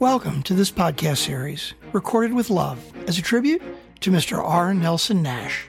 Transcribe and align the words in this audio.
Welcome 0.00 0.42
to 0.44 0.54
this 0.54 0.70
podcast 0.70 1.18
series, 1.18 1.74
recorded 1.92 2.32
with 2.32 2.48
love 2.48 2.82
as 3.06 3.18
a 3.18 3.22
tribute 3.22 3.60
to 4.00 4.10
Mr. 4.10 4.38
R. 4.38 4.72
Nelson 4.72 5.20
Nash. 5.20 5.68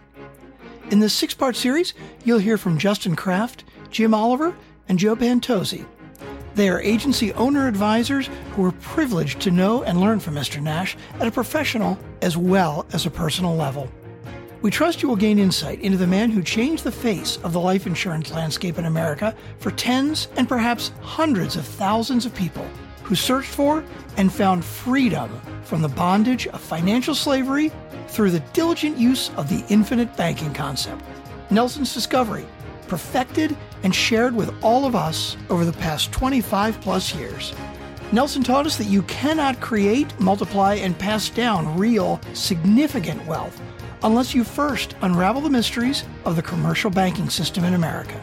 In 0.90 1.02
this 1.02 1.14
six 1.14 1.34
part 1.34 1.58
series, 1.58 1.94
you'll 2.24 2.40
hear 2.40 2.58
from 2.58 2.78
Justin 2.78 3.18
Kraft, 3.18 3.66
Jim 3.90 4.14
Oliver, 4.14 4.56
and 4.88 4.98
Joe 4.98 5.18
Pantozzi. 5.18 5.86
They 6.56 6.70
are 6.70 6.80
agency 6.80 7.34
owner 7.34 7.68
advisors 7.68 8.30
who 8.54 8.62
were 8.62 8.72
privileged 8.72 9.42
to 9.42 9.52
know 9.52 9.84
and 9.84 10.00
learn 10.00 10.22
from 10.22 10.36
Mr. 10.36 10.62
Nash 10.62 10.96
at 11.16 11.28
a 11.28 11.32
professional 11.32 12.00
as 12.22 12.38
well 12.38 12.86
as 12.94 13.06
a 13.06 13.12
personal 13.12 13.58
level. 13.58 13.92
We 14.62 14.72
trust 14.72 15.02
you 15.02 15.10
will 15.10 15.18
gain 15.18 15.40
insight 15.40 15.82
into 15.82 15.98
the 15.98 16.08
man 16.08 16.32
who 16.32 16.42
changed 16.42 16.86
the 16.86 16.92
face 16.94 17.36
of 17.44 17.52
the 17.52 17.60
life 17.60 17.86
insurance 17.86 18.32
landscape 18.32 18.78
in 18.78 18.86
America 18.86 19.36
for 19.60 19.72
tens 19.72 20.30
and 20.38 20.48
perhaps 20.48 20.94
hundreds 21.02 21.58
of 21.58 21.66
thousands 21.66 22.26
of 22.26 22.34
people 22.34 22.66
who 23.12 23.16
searched 23.18 23.50
for 23.50 23.84
and 24.16 24.32
found 24.32 24.64
freedom 24.64 25.30
from 25.64 25.82
the 25.82 25.90
bondage 25.90 26.48
of 26.48 26.62
financial 26.62 27.14
slavery 27.14 27.70
through 28.08 28.32
the 28.32 28.40
diligent 28.54 28.98
use 28.98 29.32
of 29.36 29.50
the 29.50 29.66
infinite 29.68 30.16
banking 30.16 30.54
concept. 30.54 31.04
Nelson's 31.50 31.94
discovery, 31.94 32.46
perfected 32.88 33.58
and 33.84 33.94
shared 33.94 34.34
with 34.34 34.54
all 34.64 34.86
of 34.86 34.96
us 34.96 35.36
over 35.50 35.66
the 35.66 35.74
past 35.74 36.14
25 36.14 36.80
plus 36.80 37.14
years. 37.14 37.54
Nelson 38.14 38.44
taught 38.44 38.66
us 38.66 38.78
that 38.78 38.88
you 38.88 39.02
cannot 39.04 39.60
create, 39.60 40.18
multiply, 40.18 40.76
and 40.76 40.98
pass 40.98 41.28
down 41.28 41.78
real, 41.78 42.22
significant 42.32 43.26
wealth 43.26 43.62
unless 44.04 44.34
you 44.34 44.46
first 44.46 44.96
unravel 45.02 45.42
the 45.42 45.50
mysteries 45.50 46.06
of 46.24 46.38
the 46.38 46.42
commercial 46.42 46.90
banking 46.90 47.30
system 47.30 47.66
in 47.66 47.74
America. 47.74 48.18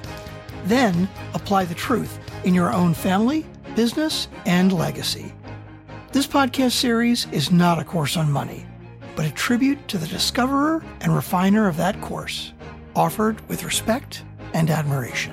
Then 0.64 1.10
apply 1.34 1.66
the 1.66 1.74
truth 1.74 2.18
in 2.44 2.54
your 2.54 2.72
own 2.72 2.94
family 2.94 3.44
business, 3.78 4.26
and 4.44 4.72
legacy. 4.72 5.32
This 6.10 6.26
podcast 6.26 6.72
series 6.72 7.28
is 7.30 7.52
not 7.52 7.78
a 7.78 7.84
course 7.84 8.16
on 8.16 8.28
money, 8.28 8.66
but 9.14 9.24
a 9.24 9.30
tribute 9.30 9.86
to 9.86 9.98
the 9.98 10.06
discoverer 10.08 10.84
and 11.00 11.14
refiner 11.14 11.68
of 11.68 11.76
that 11.76 12.00
course, 12.00 12.52
offered 12.96 13.40
with 13.48 13.62
respect 13.62 14.24
and 14.52 14.68
admiration. 14.68 15.32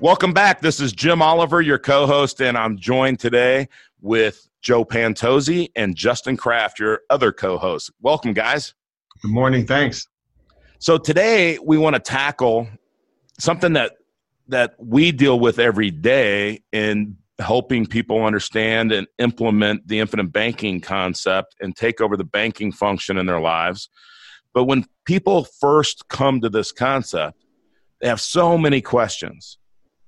Welcome 0.00 0.32
back. 0.32 0.62
This 0.62 0.80
is 0.80 0.94
Jim 0.94 1.20
Oliver, 1.20 1.60
your 1.60 1.78
co 1.78 2.06
host, 2.06 2.40
and 2.40 2.56
I'm 2.56 2.78
joined 2.78 3.20
today 3.20 3.68
with 4.00 4.48
Joe 4.62 4.86
Pantozzi 4.86 5.68
and 5.76 5.94
Justin 5.94 6.34
Kraft, 6.34 6.78
your 6.78 7.02
other 7.10 7.30
co 7.30 7.58
host. 7.58 7.90
Welcome, 8.00 8.32
guys. 8.32 8.72
Good 9.20 9.32
morning. 9.32 9.66
Thanks. 9.66 10.08
So, 10.78 10.96
today 10.96 11.58
we 11.62 11.76
want 11.76 11.92
to 11.92 12.00
tackle 12.00 12.68
something 13.38 13.74
that 13.74 13.98
that 14.48 14.74
we 14.78 15.12
deal 15.12 15.38
with 15.38 15.58
every 15.58 15.90
day 15.90 16.62
in 16.72 17.16
helping 17.38 17.86
people 17.86 18.24
understand 18.24 18.90
and 18.90 19.06
implement 19.18 19.86
the 19.86 20.00
infinite 20.00 20.32
banking 20.32 20.80
concept 20.80 21.54
and 21.60 21.76
take 21.76 22.00
over 22.00 22.16
the 22.16 22.24
banking 22.24 22.72
function 22.72 23.16
in 23.18 23.26
their 23.26 23.40
lives. 23.40 23.88
But 24.52 24.64
when 24.64 24.86
people 25.04 25.44
first 25.44 26.08
come 26.08 26.40
to 26.40 26.48
this 26.48 26.72
concept, 26.72 27.44
they 28.00 28.08
have 28.08 28.20
so 28.20 28.58
many 28.58 28.80
questions. 28.80 29.58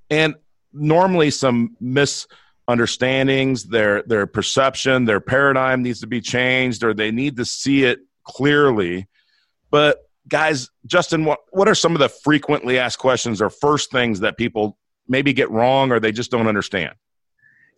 And 0.08 0.34
normally 0.72 1.30
some 1.30 1.76
misunderstandings, 1.80 3.64
their 3.64 4.02
their 4.02 4.26
perception, 4.26 5.04
their 5.04 5.20
paradigm 5.20 5.82
needs 5.82 6.00
to 6.00 6.06
be 6.06 6.20
changed 6.20 6.82
or 6.82 6.94
they 6.94 7.10
need 7.10 7.36
to 7.36 7.44
see 7.44 7.84
it 7.84 8.00
clearly. 8.24 9.06
But 9.70 10.09
guys, 10.28 10.70
Justin, 10.86 11.24
what, 11.24 11.40
what 11.50 11.68
are 11.68 11.74
some 11.74 11.94
of 11.94 12.00
the 12.00 12.08
frequently 12.08 12.78
asked 12.78 12.98
questions 12.98 13.40
or 13.40 13.50
first 13.50 13.90
things 13.90 14.20
that 14.20 14.36
people 14.36 14.78
maybe 15.08 15.32
get 15.32 15.50
wrong 15.50 15.90
or 15.90 16.00
they 16.00 16.12
just 16.12 16.30
don't 16.30 16.46
understand? 16.46 16.94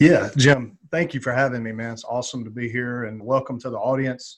Yeah, 0.00 0.30
Jim, 0.36 0.78
thank 0.90 1.14
you 1.14 1.20
for 1.20 1.32
having 1.32 1.62
me, 1.62 1.72
man. 1.72 1.92
It's 1.92 2.04
awesome 2.04 2.44
to 2.44 2.50
be 2.50 2.68
here 2.68 3.04
and 3.04 3.22
welcome 3.22 3.60
to 3.60 3.70
the 3.70 3.78
audience. 3.78 4.36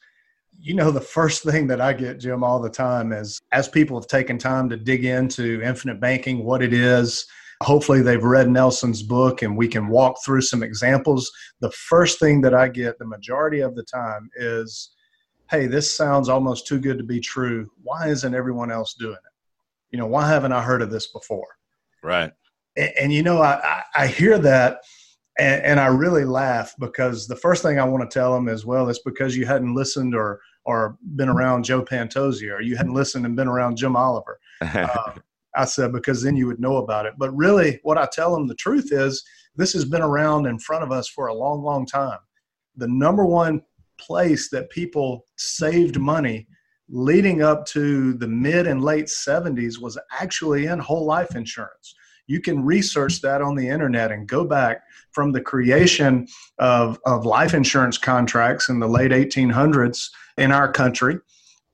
You 0.60 0.74
know, 0.74 0.90
the 0.90 1.00
first 1.00 1.42
thing 1.42 1.66
that 1.68 1.80
I 1.80 1.92
get, 1.92 2.20
Jim, 2.20 2.44
all 2.44 2.60
the 2.60 2.70
time 2.70 3.12
is 3.12 3.40
as 3.52 3.68
people 3.68 3.98
have 3.98 4.06
taken 4.06 4.38
time 4.38 4.68
to 4.68 4.76
dig 4.76 5.04
into 5.04 5.62
infinite 5.62 6.00
banking, 6.00 6.44
what 6.44 6.62
it 6.62 6.72
is, 6.72 7.26
hopefully 7.62 8.02
they've 8.02 8.22
read 8.22 8.48
Nelson's 8.50 9.02
book 9.02 9.42
and 9.42 9.56
we 9.56 9.66
can 9.66 9.88
walk 9.88 10.16
through 10.24 10.42
some 10.42 10.62
examples. 10.62 11.30
The 11.60 11.70
first 11.70 12.20
thing 12.20 12.40
that 12.42 12.54
I 12.54 12.68
get 12.68 12.98
the 12.98 13.06
majority 13.06 13.60
of 13.60 13.74
the 13.74 13.84
time 13.84 14.28
is, 14.36 14.93
hey, 15.54 15.66
this 15.66 15.96
sounds 15.96 16.28
almost 16.28 16.66
too 16.66 16.80
good 16.80 16.98
to 16.98 17.04
be 17.04 17.20
true. 17.20 17.70
Why 17.82 18.08
isn't 18.08 18.34
everyone 18.34 18.72
else 18.72 18.94
doing 18.94 19.12
it? 19.12 19.32
You 19.90 19.98
know, 19.98 20.06
why 20.06 20.28
haven't 20.28 20.52
I 20.52 20.62
heard 20.62 20.82
of 20.82 20.90
this 20.90 21.06
before? 21.06 21.46
Right. 22.02 22.32
And, 22.76 22.92
and 23.00 23.12
you 23.12 23.22
know, 23.22 23.40
I, 23.40 23.60
I, 23.62 23.82
I 23.94 24.06
hear 24.08 24.38
that 24.38 24.80
and, 25.38 25.62
and, 25.62 25.80
I 25.80 25.86
really 25.86 26.24
laugh 26.24 26.74
because 26.78 27.26
the 27.26 27.34
first 27.34 27.62
thing 27.62 27.78
I 27.78 27.84
want 27.84 28.08
to 28.08 28.12
tell 28.12 28.32
them 28.32 28.48
is, 28.48 28.64
well, 28.64 28.88
it's 28.88 29.00
because 29.00 29.36
you 29.36 29.46
hadn't 29.46 29.74
listened 29.74 30.14
or 30.14 30.40
or 30.64 30.96
been 31.16 31.28
around 31.28 31.64
Joe 31.64 31.82
Pantozzi 31.82 32.50
or 32.52 32.62
you 32.62 32.76
hadn't 32.76 32.94
listened 32.94 33.26
and 33.26 33.36
been 33.36 33.48
around 33.48 33.76
Jim 33.76 33.96
Oliver. 33.96 34.38
Uh, 34.62 35.12
I 35.56 35.66
said 35.66 35.92
because 35.92 36.20
then 36.20 36.36
you 36.36 36.48
would 36.48 36.58
know 36.58 36.78
about 36.78 37.06
it. 37.06 37.14
But 37.16 37.30
really, 37.36 37.78
what 37.84 37.98
I 37.98 38.08
tell 38.12 38.34
them 38.34 38.48
the 38.48 38.56
truth 38.56 38.90
is, 38.90 39.22
this 39.54 39.72
has 39.74 39.84
been 39.84 40.02
around 40.02 40.46
in 40.46 40.58
front 40.58 40.82
of 40.82 40.90
us 40.90 41.08
for 41.08 41.28
a 41.28 41.34
long, 41.34 41.62
long 41.62 41.86
time. 41.86 42.18
The 42.76 42.88
number 42.88 43.24
one 43.24 43.62
place 43.98 44.50
that 44.50 44.70
people 44.70 45.24
saved 45.36 45.98
money 45.98 46.46
leading 46.88 47.42
up 47.42 47.64
to 47.66 48.14
the 48.14 48.28
mid 48.28 48.66
and 48.66 48.82
late 48.82 49.06
70s 49.06 49.80
was 49.80 49.98
actually 50.12 50.66
in 50.66 50.78
whole 50.78 51.04
life 51.04 51.34
insurance. 51.34 51.94
You 52.26 52.40
can 52.40 52.64
research 52.64 53.20
that 53.22 53.42
on 53.42 53.54
the 53.54 53.68
internet 53.68 54.10
and 54.10 54.26
go 54.26 54.44
back 54.44 54.82
from 55.12 55.32
the 55.32 55.40
creation 55.40 56.26
of, 56.58 56.98
of 57.04 57.26
life 57.26 57.54
insurance 57.54 57.98
contracts 57.98 58.68
in 58.68 58.80
the 58.80 58.88
late 58.88 59.10
1800s 59.10 60.08
in 60.38 60.50
our 60.50 60.70
country 60.70 61.18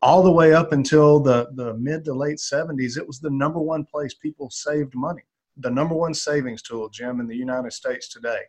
all 0.02 0.22
the 0.22 0.32
way 0.32 0.54
up 0.54 0.72
until 0.72 1.20
the, 1.20 1.48
the 1.54 1.74
mid 1.74 2.04
to 2.04 2.14
late 2.14 2.38
70s. 2.38 2.96
It 2.96 3.06
was 3.06 3.20
the 3.20 3.30
number 3.30 3.60
one 3.60 3.84
place 3.84 4.14
people 4.14 4.50
saved 4.50 4.94
money, 4.94 5.22
the 5.56 5.70
number 5.70 5.94
one 5.94 6.14
savings 6.14 6.62
tool, 6.62 6.88
Jim, 6.88 7.20
in 7.20 7.26
the 7.26 7.36
United 7.36 7.72
States 7.72 8.08
today 8.08 8.40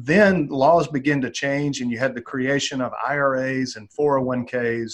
then 0.00 0.46
laws 0.46 0.86
begin 0.86 1.20
to 1.20 1.30
change 1.30 1.80
and 1.80 1.90
you 1.90 1.98
had 1.98 2.14
the 2.14 2.22
creation 2.22 2.80
of 2.80 2.92
IRAs 3.04 3.74
and 3.74 3.88
401ks 3.90 4.92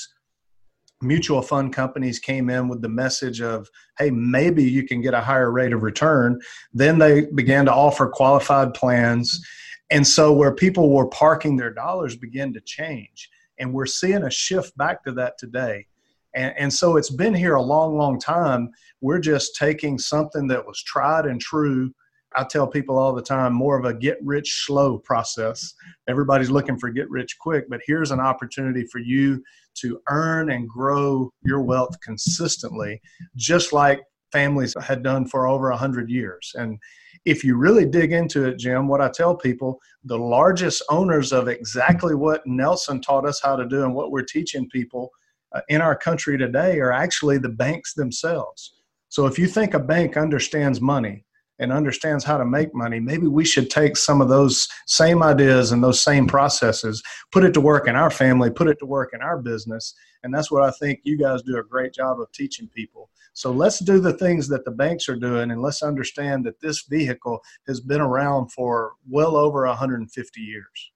mutual 1.03 1.43
fund 1.43 1.75
companies 1.75 2.19
came 2.19 2.49
in 2.49 2.69
with 2.69 2.81
the 2.81 2.89
message 2.89 3.43
of 3.43 3.69
hey 3.99 4.11
maybe 4.11 4.65
you 4.65 4.87
can 4.87 5.03
get 5.03 5.13
a 5.13 5.21
higher 5.21 5.51
rate 5.51 5.75
of 5.75 5.83
return. 5.83 6.41
Then 6.73 6.99
they 6.99 7.27
began 7.35 7.67
to 7.67 7.73
offer 7.73 8.09
qualified 8.09 8.73
plans. 8.73 9.45
And 9.91 10.07
so 10.07 10.33
where 10.33 10.55
people 10.55 10.91
were 10.91 11.09
parking 11.09 11.59
their 11.59 11.75
dollars 11.75 12.17
began 12.17 12.55
to 12.55 12.61
change. 12.63 13.29
And 13.59 13.75
we're 13.75 13.85
seeing 13.85 14.23
a 14.23 14.31
shift 14.31 14.75
back 14.79 15.05
to 15.05 15.13
that 15.13 15.37
today. 15.39 15.87
And, 16.35 16.55
and 16.57 16.73
so 16.73 16.97
it's 16.97 17.11
been 17.11 17.35
here 17.35 17.57
a 17.57 17.63
long 17.63 17.99
long 17.99 18.19
time. 18.19 18.71
We're 19.03 19.21
just 19.21 19.55
taking 19.57 19.99
something 19.99 20.49
that 20.49 20.67
was 20.67 20.83
tried 20.83 21.27
and 21.27 21.39
true 21.39 21.93
I 22.35 22.45
tell 22.45 22.67
people 22.67 22.99
all 22.99 23.15
the 23.15 23.23
time 23.23 23.53
more 23.53 23.79
of 23.79 23.85
a 23.85 23.95
get 23.95 24.19
rich 24.23 24.65
slow 24.67 24.99
process. 24.99 25.75
Everybody's 26.09 26.51
looking 26.51 26.79
for 26.79 26.91
get 26.91 27.09
rich 27.11 27.37
quick, 27.39 27.69
but 27.69 27.81
here's 27.87 28.11
an 28.11 28.21
opportunity 28.21 28.85
for 28.91 28.99
you 28.99 29.43
to 29.81 30.01
earn 30.09 30.51
and 30.51 30.69
grow 30.69 31.31
your 31.45 31.63
wealth 31.63 31.99
consistently, 32.01 33.01
just 33.37 33.73
like 33.73 34.03
families 34.33 34.75
had 34.83 35.03
done 35.03 35.27
for 35.27 35.47
over 35.47 35.71
100 35.71 36.11
years. 36.11 36.53
And 36.57 36.79
if 37.25 37.45
you 37.45 37.57
really 37.57 37.87
dig 37.87 38.13
into 38.13 38.45
it, 38.45 38.59
Jim, 38.59 38.89
what 38.89 39.01
I 39.01 39.09
tell 39.09 39.35
people, 39.35 39.81
the 40.05 40.19
largest 40.19 40.83
owners 40.91 41.33
of 41.33 41.49
exactly 41.49 42.15
what 42.15 42.47
Nelson 42.47 43.01
taught 43.01 43.27
us 43.27 43.41
how 43.41 43.57
to 43.57 43.67
do 43.67 43.85
and 43.85 43.95
what 43.95 44.11
we're 44.11 44.23
teaching 44.23 44.69
people 44.69 45.11
uh, 45.55 45.61
in 45.69 45.81
our 45.81 45.97
country 45.97 46.37
today 46.37 46.81
are 46.81 46.93
actually 46.93 47.39
the 47.39 47.49
banks 47.49 47.95
themselves. 47.95 48.75
So 49.09 49.27
if 49.27 49.39
you 49.39 49.47
think 49.47 49.75
a 49.75 49.79
bank 49.79 50.17
understands 50.17 50.81
money, 50.81 51.25
and 51.59 51.73
understands 51.73 52.25
how 52.25 52.37
to 52.37 52.45
make 52.45 52.75
money, 52.75 53.01
maybe 53.01 53.27
we 53.27 53.45
should 53.45 53.71
take 53.71 53.97
some 53.97 54.21
of 54.21 54.29
those 54.29 54.69
same 54.87 55.23
ideas 55.23 55.73
and 55.73 55.83
those 55.83 56.03
same 56.03 56.27
processes, 56.27 57.03
put 57.33 57.45
it 57.45 57.55
to 57.55 57.61
work 57.61 57.87
in 57.87 57.97
our 57.97 58.11
family, 58.11 58.51
put 58.51 58.69
it 58.69 58.79
to 58.81 58.87
work 58.87 59.11
in 59.15 59.23
our 59.23 59.41
business. 59.41 59.95
And 60.23 60.35
that's 60.35 60.51
what 60.51 60.63
I 60.63 60.71
think 60.73 61.01
you 61.05 61.19
guys 61.19 61.43
do 61.43 61.59
a 61.59 61.63
great 61.63 61.93
job 61.93 62.21
of 62.21 62.33
teaching 62.33 62.69
people. 62.69 63.11
So 63.35 63.51
let's 63.53 63.79
do 63.79 64.01
the 64.01 64.13
things 64.15 64.49
that 64.49 64.65
the 64.65 64.71
banks 64.71 65.09
are 65.09 65.17
doing 65.17 65.51
and 65.51 65.61
let's 65.61 65.83
understand 65.83 66.47
that 66.47 66.61
this 66.61 66.83
vehicle 66.83 67.41
has 67.67 67.81
been 67.81 68.01
around 68.01 68.53
for 68.53 68.93
well 69.09 69.37
over 69.37 69.67
150 69.67 70.41
years. 70.41 70.93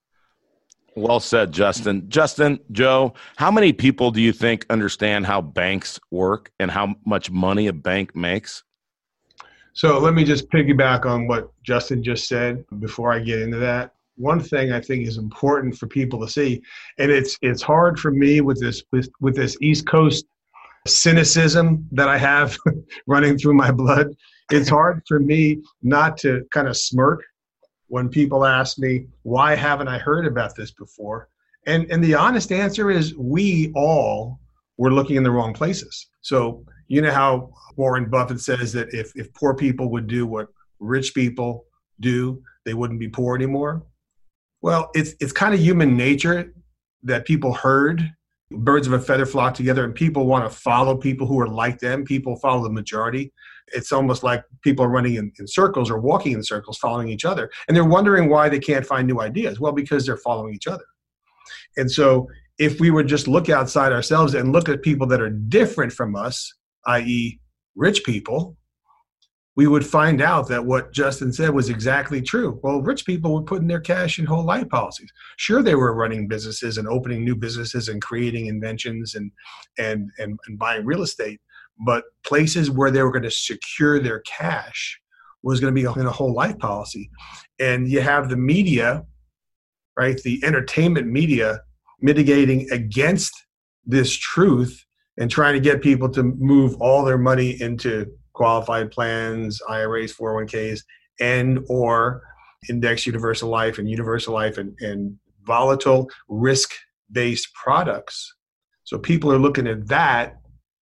Well 0.95 1.19
said, 1.19 1.51
Justin. 1.51 2.09
Justin, 2.09 2.59
Joe, 2.71 3.13
how 3.37 3.51
many 3.51 3.71
people 3.71 4.11
do 4.11 4.21
you 4.21 4.33
think 4.33 4.65
understand 4.69 5.25
how 5.25 5.41
banks 5.41 5.99
work 6.11 6.51
and 6.59 6.71
how 6.71 6.95
much 7.05 7.29
money 7.29 7.67
a 7.67 7.73
bank 7.73 8.15
makes? 8.15 8.63
So 9.79 9.97
let 9.97 10.13
me 10.13 10.25
just 10.25 10.49
piggyback 10.49 11.05
on 11.05 11.25
what 11.25 11.53
Justin 11.63 12.03
just 12.03 12.27
said 12.27 12.65
before 12.81 13.13
I 13.13 13.19
get 13.19 13.39
into 13.39 13.59
that. 13.59 13.93
One 14.17 14.41
thing 14.41 14.73
I 14.73 14.81
think 14.81 15.07
is 15.07 15.17
important 15.17 15.77
for 15.77 15.87
people 15.87 16.19
to 16.19 16.29
see, 16.29 16.61
and 16.97 17.09
it's 17.09 17.37
it's 17.41 17.61
hard 17.61 17.97
for 17.97 18.11
me 18.11 18.41
with 18.41 18.59
this 18.59 18.83
with, 18.91 19.09
with 19.21 19.37
this 19.37 19.55
East 19.61 19.87
Coast 19.87 20.25
cynicism 20.85 21.87
that 21.93 22.09
I 22.09 22.17
have 22.17 22.57
running 23.07 23.37
through 23.37 23.53
my 23.53 23.71
blood. 23.71 24.07
It's 24.51 24.67
hard 24.67 25.01
for 25.07 25.17
me 25.17 25.61
not 25.81 26.17
to 26.17 26.45
kind 26.51 26.67
of 26.67 26.75
smirk 26.75 27.23
when 27.87 28.09
people 28.09 28.45
ask 28.45 28.79
me, 28.79 29.07
why 29.23 29.55
haven't 29.55 29.87
I 29.87 29.97
heard 29.97 30.27
about 30.27 30.57
this 30.57 30.71
before? 30.71 31.29
And, 31.67 31.89
and 31.89 32.03
the 32.03 32.15
honest 32.15 32.51
answer 32.51 32.91
is 32.91 33.15
we 33.15 33.71
all 33.75 34.41
were 34.75 34.91
looking 34.91 35.15
in 35.15 35.23
the 35.23 35.31
wrong 35.31 35.53
places. 35.53 36.07
So, 36.19 36.65
you 36.89 37.01
know 37.01 37.11
how 37.11 37.51
Warren 37.77 38.09
Buffett 38.09 38.41
says 38.41 38.73
that 38.73 38.93
if, 38.93 39.15
if 39.15 39.33
poor 39.33 39.53
people 39.53 39.89
would 39.91 40.07
do 40.07 40.25
what 40.25 40.47
rich 40.79 41.13
people 41.13 41.65
do, 41.99 42.41
they 42.65 42.73
wouldn't 42.73 42.99
be 42.99 43.07
poor 43.07 43.35
anymore? 43.35 43.85
Well, 44.61 44.89
it's, 44.93 45.13
it's 45.21 45.31
kind 45.31 45.53
of 45.53 45.59
human 45.59 45.95
nature 45.95 46.53
that 47.03 47.25
people 47.25 47.53
herd 47.53 48.11
birds 48.51 48.87
of 48.87 48.93
a 48.93 48.99
feather 48.99 49.27
flock 49.27 49.53
together 49.53 49.85
and 49.85 49.93
people 49.93 50.25
want 50.25 50.49
to 50.49 50.57
follow 50.57 50.97
people 50.97 51.27
who 51.27 51.39
are 51.39 51.47
like 51.47 51.77
them. 51.79 52.03
People 52.03 52.35
follow 52.37 52.63
the 52.63 52.69
majority. 52.69 53.31
It's 53.67 53.91
almost 53.91 54.23
like 54.23 54.43
people 54.63 54.83
are 54.83 54.89
running 54.89 55.15
in, 55.15 55.31
in, 55.39 55.47
circles 55.47 55.91
or 55.91 55.99
walking 55.99 56.31
in 56.31 56.43
circles 56.43 56.79
following 56.79 57.09
each 57.09 57.25
other. 57.25 57.51
And 57.67 57.77
they're 57.77 57.85
wondering 57.85 58.27
why 58.27 58.49
they 58.49 58.57
can't 58.57 58.85
find 58.85 59.07
new 59.07 59.21
ideas. 59.21 59.59
Well 59.59 59.71
because 59.71 60.07
they're 60.07 60.17
following 60.17 60.55
each 60.55 60.65
other. 60.65 60.83
And 61.77 61.91
so 61.91 62.27
if 62.57 62.79
we 62.79 62.89
would 62.89 63.07
just 63.07 63.27
look 63.27 63.49
outside 63.49 63.91
ourselves 63.91 64.33
and 64.33 64.51
look 64.51 64.67
at 64.67 64.81
people 64.81 65.05
that 65.07 65.21
are 65.21 65.29
different 65.29 65.93
from 65.93 66.15
us 66.15 66.51
i.e 66.87 67.39
rich 67.75 68.03
people 68.03 68.57
we 69.59 69.67
would 69.67 69.85
find 69.85 70.21
out 70.21 70.47
that 70.47 70.65
what 70.65 70.93
Justin 70.93 71.33
said 71.33 71.49
was 71.49 71.67
exactly 71.67 72.21
true. 72.21 72.61
Well, 72.63 72.81
rich 72.81 73.05
people 73.05 73.33
were 73.33 73.41
putting 73.41 73.67
their 73.67 73.81
cash 73.81 74.17
in 74.17 74.25
whole 74.25 74.45
life 74.45 74.69
policies. 74.69 75.11
Sure, 75.35 75.61
they 75.61 75.75
were 75.75 75.93
running 75.93 76.29
businesses 76.29 76.77
and 76.77 76.87
opening 76.87 77.25
new 77.25 77.35
businesses 77.35 77.89
and 77.89 78.01
creating 78.01 78.45
inventions 78.45 79.15
and 79.15 79.29
and 79.77 80.11
and, 80.17 80.39
and 80.47 80.57
buying 80.57 80.85
real 80.85 81.01
estate, 81.01 81.41
but 81.85 82.05
places 82.25 82.71
where 82.71 82.89
they 82.89 83.03
were 83.03 83.11
going 83.11 83.23
to 83.23 83.31
secure 83.31 83.99
their 83.99 84.21
cash 84.21 84.97
was 85.43 85.59
going 85.59 85.75
to 85.75 85.75
be 85.75 85.99
in 85.99 86.07
a 86.07 86.09
whole 86.09 86.33
life 86.33 86.57
policy. 86.57 87.09
And 87.59 87.89
you 87.89 87.99
have 87.99 88.29
the 88.29 88.37
media, 88.37 89.03
right? 89.97 90.17
The 90.23 90.41
entertainment 90.41 91.07
media 91.07 91.59
mitigating 91.99 92.65
against 92.71 93.33
this 93.85 94.15
truth 94.15 94.85
and 95.19 95.29
trying 95.29 95.53
to 95.53 95.59
get 95.59 95.81
people 95.81 96.09
to 96.09 96.23
move 96.23 96.75
all 96.79 97.03
their 97.03 97.17
money 97.17 97.61
into 97.61 98.07
qualified 98.33 98.89
plans, 98.89 99.61
IRAs, 99.67 100.13
401ks, 100.15 100.81
and 101.19 101.59
or 101.69 102.21
index 102.69 103.05
universal 103.05 103.49
life 103.49 103.77
and 103.77 103.89
universal 103.89 104.33
life 104.33 104.57
and, 104.57 104.73
and 104.79 105.15
volatile 105.43 106.09
risk-based 106.29 107.53
products. 107.53 108.33
So 108.85 108.97
people 108.97 109.31
are 109.31 109.39
looking 109.39 109.67
at 109.67 109.87
that 109.89 110.37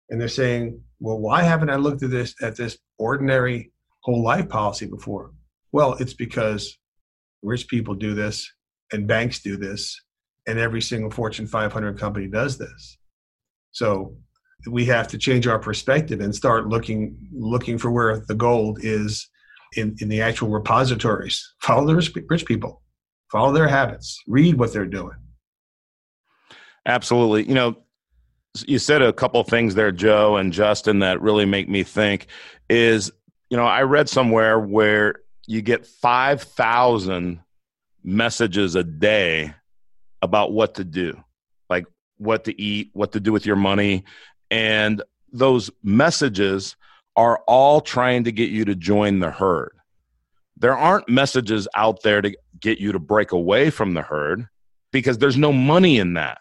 and 0.08 0.20
they're 0.20 0.28
saying, 0.28 0.80
well, 0.98 1.18
why 1.18 1.42
haven't 1.42 1.70
I 1.70 1.76
looked 1.76 2.02
at 2.02 2.10
this 2.10 2.34
at 2.42 2.56
this 2.56 2.78
ordinary 2.98 3.72
whole 4.00 4.22
life 4.22 4.48
policy 4.48 4.86
before? 4.86 5.32
Well, 5.72 5.94
it's 5.94 6.14
because 6.14 6.78
rich 7.42 7.68
people 7.68 7.94
do 7.94 8.14
this 8.14 8.50
and 8.92 9.06
banks 9.06 9.40
do 9.42 9.56
this 9.56 10.00
and 10.46 10.58
every 10.58 10.80
single 10.80 11.10
Fortune 11.10 11.46
500 11.46 11.98
company 11.98 12.28
does 12.28 12.58
this. 12.58 12.98
So 13.72 14.16
we 14.70 14.84
have 14.86 15.08
to 15.08 15.18
change 15.18 15.46
our 15.46 15.58
perspective 15.58 16.20
and 16.20 16.34
start 16.34 16.68
looking 16.68 17.16
looking 17.32 17.78
for 17.78 17.90
where 17.90 18.22
the 18.28 18.34
gold 18.34 18.78
is 18.82 19.28
in, 19.76 19.96
in 20.00 20.08
the 20.08 20.20
actual 20.22 20.48
repositories. 20.48 21.54
Follow 21.60 21.86
the 21.86 21.94
rich, 22.28 22.46
people, 22.46 22.82
follow 23.30 23.52
their 23.52 23.68
habits, 23.68 24.20
read 24.28 24.58
what 24.58 24.72
they're 24.72 24.86
doing. 24.86 25.16
Absolutely. 26.86 27.48
You 27.48 27.54
know, 27.54 27.76
you 28.66 28.78
said 28.78 29.02
a 29.02 29.12
couple 29.12 29.42
things 29.44 29.74
there, 29.74 29.92
Joe 29.92 30.36
and 30.36 30.52
Justin, 30.52 30.98
that 31.00 31.20
really 31.22 31.46
make 31.46 31.68
me 31.68 31.82
think. 31.82 32.26
Is 32.68 33.10
you 33.50 33.56
know, 33.56 33.64
I 33.64 33.82
read 33.82 34.08
somewhere 34.08 34.58
where 34.58 35.16
you 35.46 35.62
get 35.62 35.86
five 35.86 36.42
thousand 36.42 37.40
messages 38.04 38.74
a 38.74 38.84
day 38.84 39.54
about 40.20 40.52
what 40.52 40.74
to 40.74 40.84
do, 40.84 41.22
what 42.22 42.44
to 42.44 42.60
eat, 42.60 42.90
what 42.92 43.12
to 43.12 43.20
do 43.20 43.32
with 43.32 43.44
your 43.44 43.56
money, 43.56 44.04
and 44.50 45.02
those 45.32 45.70
messages 45.82 46.76
are 47.16 47.42
all 47.46 47.80
trying 47.80 48.24
to 48.24 48.32
get 48.32 48.50
you 48.50 48.64
to 48.64 48.74
join 48.74 49.18
the 49.18 49.30
herd. 49.30 49.72
There 50.56 50.76
aren't 50.76 51.08
messages 51.08 51.66
out 51.74 52.02
there 52.02 52.22
to 52.22 52.36
get 52.60 52.78
you 52.78 52.92
to 52.92 52.98
break 52.98 53.32
away 53.32 53.70
from 53.70 53.94
the 53.94 54.02
herd 54.02 54.46
because 54.92 55.18
there's 55.18 55.36
no 55.36 55.52
money 55.52 55.98
in 55.98 56.14
that. 56.14 56.38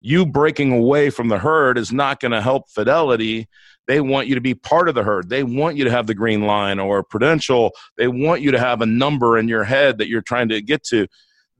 You 0.00 0.26
breaking 0.26 0.72
away 0.72 1.10
from 1.10 1.28
the 1.28 1.38
herd 1.38 1.78
is 1.78 1.92
not 1.92 2.20
going 2.20 2.32
to 2.32 2.40
help 2.40 2.70
Fidelity. 2.70 3.48
They 3.86 4.00
want 4.00 4.28
you 4.28 4.34
to 4.34 4.40
be 4.40 4.54
part 4.54 4.88
of 4.88 4.94
the 4.94 5.02
herd. 5.02 5.28
They 5.28 5.42
want 5.42 5.76
you 5.76 5.84
to 5.84 5.90
have 5.90 6.06
the 6.06 6.14
green 6.14 6.42
line 6.42 6.78
or 6.78 7.02
Prudential. 7.02 7.72
They 7.96 8.08
want 8.08 8.40
you 8.40 8.50
to 8.52 8.58
have 8.58 8.80
a 8.80 8.86
number 8.86 9.38
in 9.38 9.48
your 9.48 9.64
head 9.64 9.98
that 9.98 10.08
you're 10.08 10.22
trying 10.22 10.48
to 10.50 10.62
get 10.62 10.84
to. 10.84 11.06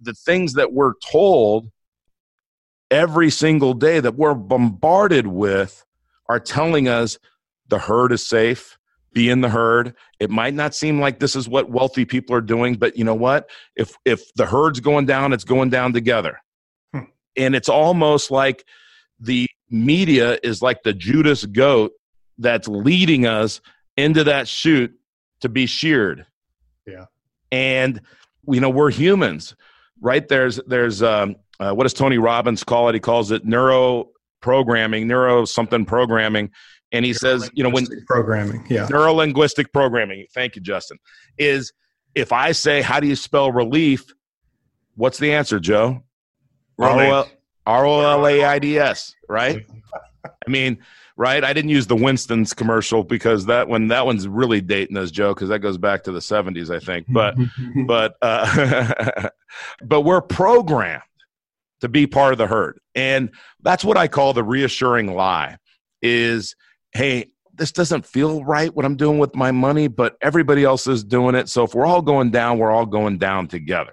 The 0.00 0.14
things 0.14 0.54
that 0.54 0.72
we're 0.72 0.94
told 1.04 1.70
every 2.90 3.30
single 3.30 3.74
day 3.74 4.00
that 4.00 4.16
we're 4.16 4.34
bombarded 4.34 5.26
with 5.26 5.84
are 6.28 6.40
telling 6.40 6.88
us 6.88 7.18
the 7.68 7.78
herd 7.78 8.12
is 8.12 8.26
safe 8.26 8.78
be 9.12 9.28
in 9.28 9.40
the 9.40 9.48
herd. 9.48 9.94
It 10.20 10.30
might 10.30 10.54
not 10.54 10.72
seem 10.72 11.00
like 11.00 11.18
this 11.18 11.34
is 11.34 11.48
what 11.48 11.68
wealthy 11.68 12.04
people 12.04 12.34
are 12.36 12.40
doing 12.40 12.74
but 12.74 12.96
you 12.96 13.04
know 13.04 13.14
what? 13.14 13.50
If 13.76 13.96
if 14.04 14.22
the 14.34 14.46
herd's 14.46 14.80
going 14.80 15.06
down 15.06 15.32
it's 15.32 15.44
going 15.44 15.70
down 15.70 15.92
together. 15.92 16.38
Hmm. 16.92 17.04
and 17.36 17.54
it's 17.54 17.68
almost 17.68 18.30
like 18.30 18.64
the 19.18 19.48
media 19.68 20.38
is 20.42 20.62
like 20.62 20.82
the 20.82 20.92
judas 20.92 21.44
goat 21.44 21.92
that's 22.38 22.66
leading 22.68 23.26
us 23.26 23.60
into 23.96 24.24
that 24.24 24.48
chute 24.48 24.94
to 25.40 25.48
be 25.48 25.66
sheared. 25.66 26.26
Yeah. 26.86 27.06
And 27.52 28.00
you 28.48 28.60
know 28.60 28.70
we're 28.70 28.90
humans 28.90 29.54
right? 30.00 30.26
There's 30.26 30.60
there's 30.66 31.02
um 31.02 31.36
uh, 31.60 31.72
what 31.72 31.84
does 31.84 31.92
Tony 31.92 32.18
Robbins 32.18 32.64
call 32.64 32.88
it? 32.88 32.94
He 32.94 33.00
calls 33.00 33.30
it 33.30 33.44
neuro 33.44 34.08
programming, 34.40 35.06
neuro 35.06 35.44
something 35.44 35.84
programming. 35.84 36.50
And 36.90 37.04
he 37.04 37.12
says, 37.12 37.48
you 37.54 37.62
know, 37.62 37.68
when 37.68 37.86
programming, 38.06 38.66
yeah, 38.68 38.88
neuro 38.90 39.12
linguistic 39.12 39.72
programming. 39.72 40.26
Thank 40.34 40.56
you, 40.56 40.62
Justin. 40.62 40.98
Is 41.38 41.72
if 42.16 42.32
I 42.32 42.50
say, 42.52 42.82
how 42.82 42.98
do 42.98 43.06
you 43.06 43.14
spell 43.14 43.52
relief? 43.52 44.12
What's 44.96 45.18
the 45.18 45.32
answer, 45.32 45.60
Joe? 45.60 46.02
R 47.66 47.86
O 47.86 48.00
L 48.00 48.26
A 48.26 48.44
I 48.44 48.58
D 48.58 48.78
S, 48.78 49.14
right? 49.28 49.64
I 50.24 50.50
mean, 50.50 50.78
right? 51.16 51.44
I 51.44 51.52
didn't 51.52 51.70
use 51.70 51.86
the 51.86 51.94
Winston's 51.94 52.54
commercial 52.54 53.04
because 53.04 53.46
that 53.46 53.68
one 53.68 53.88
that 53.88 54.06
one's 54.06 54.26
really 54.26 54.60
dating 54.60 54.96
us, 54.96 55.10
Joe, 55.10 55.34
because 55.34 55.50
that 55.50 55.60
goes 55.60 55.78
back 55.78 56.02
to 56.04 56.12
the 56.12 56.18
'70s, 56.18 56.74
I 56.74 56.80
think. 56.80 57.06
But 57.08 57.36
but 57.86 58.16
uh, 58.22 59.28
but 59.84 60.00
we're 60.00 60.22
programmed 60.22 61.02
to 61.80 61.88
be 61.88 62.06
part 62.06 62.32
of 62.32 62.38
the 62.38 62.46
herd. 62.46 62.78
And 62.94 63.30
that's 63.62 63.84
what 63.84 63.96
I 63.96 64.08
call 64.08 64.32
the 64.32 64.44
reassuring 64.44 65.14
lie 65.14 65.56
is, 66.02 66.54
hey, 66.92 67.30
this 67.54 67.72
doesn't 67.72 68.06
feel 68.06 68.42
right 68.44 68.74
what 68.74 68.84
I'm 68.84 68.96
doing 68.96 69.18
with 69.18 69.34
my 69.34 69.50
money, 69.50 69.88
but 69.88 70.16
everybody 70.22 70.64
else 70.64 70.86
is 70.86 71.04
doing 71.04 71.34
it. 71.34 71.48
So 71.48 71.64
if 71.64 71.74
we're 71.74 71.86
all 71.86 72.02
going 72.02 72.30
down, 72.30 72.58
we're 72.58 72.70
all 72.70 72.86
going 72.86 73.18
down 73.18 73.48
together. 73.48 73.92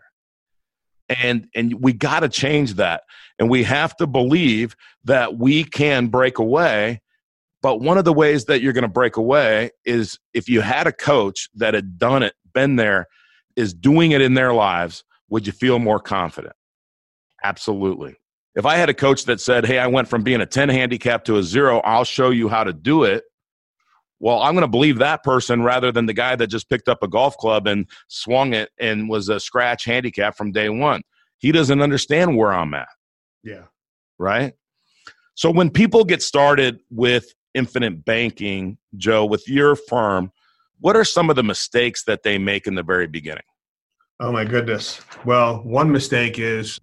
And 1.10 1.48
and 1.56 1.82
we 1.82 1.94
got 1.94 2.22
to 2.22 2.30
change 2.30 2.76
that. 2.76 3.04
And 3.40 3.50
we 3.50 3.64
have 3.64 3.96
to 3.98 4.08
believe 4.08 4.76
that 5.04 5.38
we 5.38 5.64
can 5.64 6.08
break 6.08 6.38
away. 6.38 7.02
But 7.62 7.82
one 7.82 7.98
of 7.98 8.06
the 8.06 8.14
ways 8.14 8.46
that 8.46 8.62
you're 8.62 8.74
going 8.74 8.84
to 8.84 8.88
break 8.88 9.18
away 9.18 9.72
is 9.86 10.18
if 10.34 10.48
you 10.48 10.62
had 10.62 10.88
a 10.88 10.92
coach 10.92 11.50
that 11.56 11.74
had 11.74 11.98
done 11.98 12.24
it, 12.24 12.34
been 12.54 12.76
there, 12.76 13.08
is 13.56 13.74
doing 13.74 14.12
it 14.12 14.22
in 14.22 14.34
their 14.34 14.54
lives, 14.54 15.04
would 15.30 15.46
you 15.46 15.54
feel 15.54 15.80
more 15.80 16.00
confident? 16.00 16.54
Absolutely. 17.44 18.16
If 18.56 18.66
I 18.66 18.76
had 18.76 18.90
a 18.90 18.94
coach 18.94 19.26
that 19.26 19.40
said, 19.40 19.66
Hey, 19.66 19.78
I 19.80 19.88
went 19.88 20.08
from 20.08 20.24
being 20.24 20.42
a 20.42 20.46
10 20.46 20.70
handicap 20.70 21.24
to 21.26 21.38
a 21.38 21.44
zero, 21.44 21.80
I'll 21.80 22.04
show 22.04 22.32
you 22.32 22.50
how 22.50 22.64
to 22.64 22.74
do 22.74 23.04
it. 23.04 23.24
Well, 24.20 24.42
I'm 24.42 24.56
going 24.56 24.64
to 24.64 24.68
believe 24.68 24.98
that 24.98 25.24
person 25.24 25.62
rather 25.62 25.92
than 25.92 26.08
the 26.08 26.14
guy 26.14 26.36
that 26.36 26.48
just 26.48 26.70
picked 26.70 26.90
up 26.90 27.04
a 27.04 27.08
golf 27.08 27.38
club 27.38 27.68
and 27.68 27.86
swung 28.08 28.54
it 28.54 28.70
and 28.80 29.08
was 29.10 29.30
a 29.30 29.40
scratch 29.40 29.86
handicap 29.86 30.36
from 30.36 30.52
day 30.52 30.70
one. 30.70 31.04
He 31.38 31.52
doesn't 31.52 31.82
understand 31.82 32.36
where 32.36 32.52
I'm 32.52 32.74
at. 32.74 32.88
Yeah. 33.44 33.66
Right. 34.18 34.54
So 35.36 35.52
when 35.52 35.70
people 35.70 36.04
get 36.04 36.24
started 36.24 36.80
with 36.90 37.32
infinite 37.54 38.04
banking, 38.04 38.80
Joe, 38.96 39.24
with 39.24 39.48
your 39.48 39.76
firm, 39.76 40.32
what 40.80 40.96
are 40.96 41.04
some 41.04 41.30
of 41.30 41.36
the 41.36 41.44
mistakes 41.44 42.04
that 42.06 42.24
they 42.24 42.40
make 42.40 42.66
in 42.66 42.74
the 42.74 42.82
very 42.82 43.06
beginning? 43.06 43.44
Oh, 44.20 44.32
my 44.32 44.46
goodness. 44.46 45.00
Well, 45.26 45.58
one 45.64 45.92
mistake 45.92 46.40
is 46.40 46.80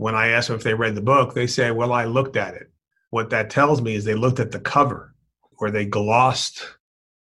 when 0.00 0.14
I 0.14 0.28
ask 0.28 0.48
them 0.48 0.56
if 0.56 0.62
they 0.62 0.72
read 0.72 0.94
the 0.94 1.02
book, 1.02 1.34
they 1.34 1.46
say, 1.46 1.72
Well, 1.72 1.92
I 1.92 2.06
looked 2.06 2.38
at 2.38 2.54
it. 2.54 2.70
What 3.10 3.28
that 3.30 3.50
tells 3.50 3.82
me 3.82 3.94
is 3.94 4.04
they 4.04 4.14
looked 4.14 4.40
at 4.40 4.50
the 4.50 4.58
cover 4.58 5.14
or 5.58 5.70
they 5.70 5.84
glossed 5.84 6.66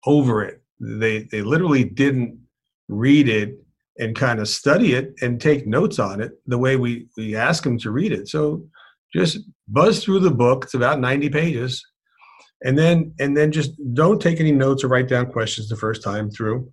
over 0.05 0.44
it. 0.44 0.62
They, 0.82 1.24
they 1.32 1.41
literally 1.41 1.86
didn't 1.86 2.38
read 2.89 3.29
it 3.29 3.58
and 3.98 4.13
kind 4.13 4.41
of 4.41 4.50
study 4.50 4.94
it 4.94 5.13
and 5.22 5.39
take 5.39 5.65
notes 5.65 6.00
on 6.00 6.20
it 6.20 6.34
the 6.48 6.58
way 6.58 6.75
we, 6.75 7.08
we 7.15 7.34
ask 7.34 7.63
them 7.63 7.77
to 7.77 7.91
read 7.91 8.12
it. 8.12 8.27
So 8.27 8.67
just 9.13 9.38
buzz 9.70 10.03
through 10.03 10.20
the 10.20 10.32
book. 10.32 10.65
It's 10.65 10.74
about 10.74 11.00
90 11.00 11.29
pages. 11.29 11.82
And 12.65 12.77
then 12.77 13.13
and 13.22 13.38
then 13.38 13.53
just 13.53 13.72
don't 13.94 14.22
take 14.22 14.41
any 14.41 14.51
notes 14.51 14.84
or 14.84 14.89
write 14.89 15.08
down 15.08 15.32
questions 15.32 15.70
the 15.70 15.77
first 15.77 16.03
time 16.03 16.29
through. 16.29 16.70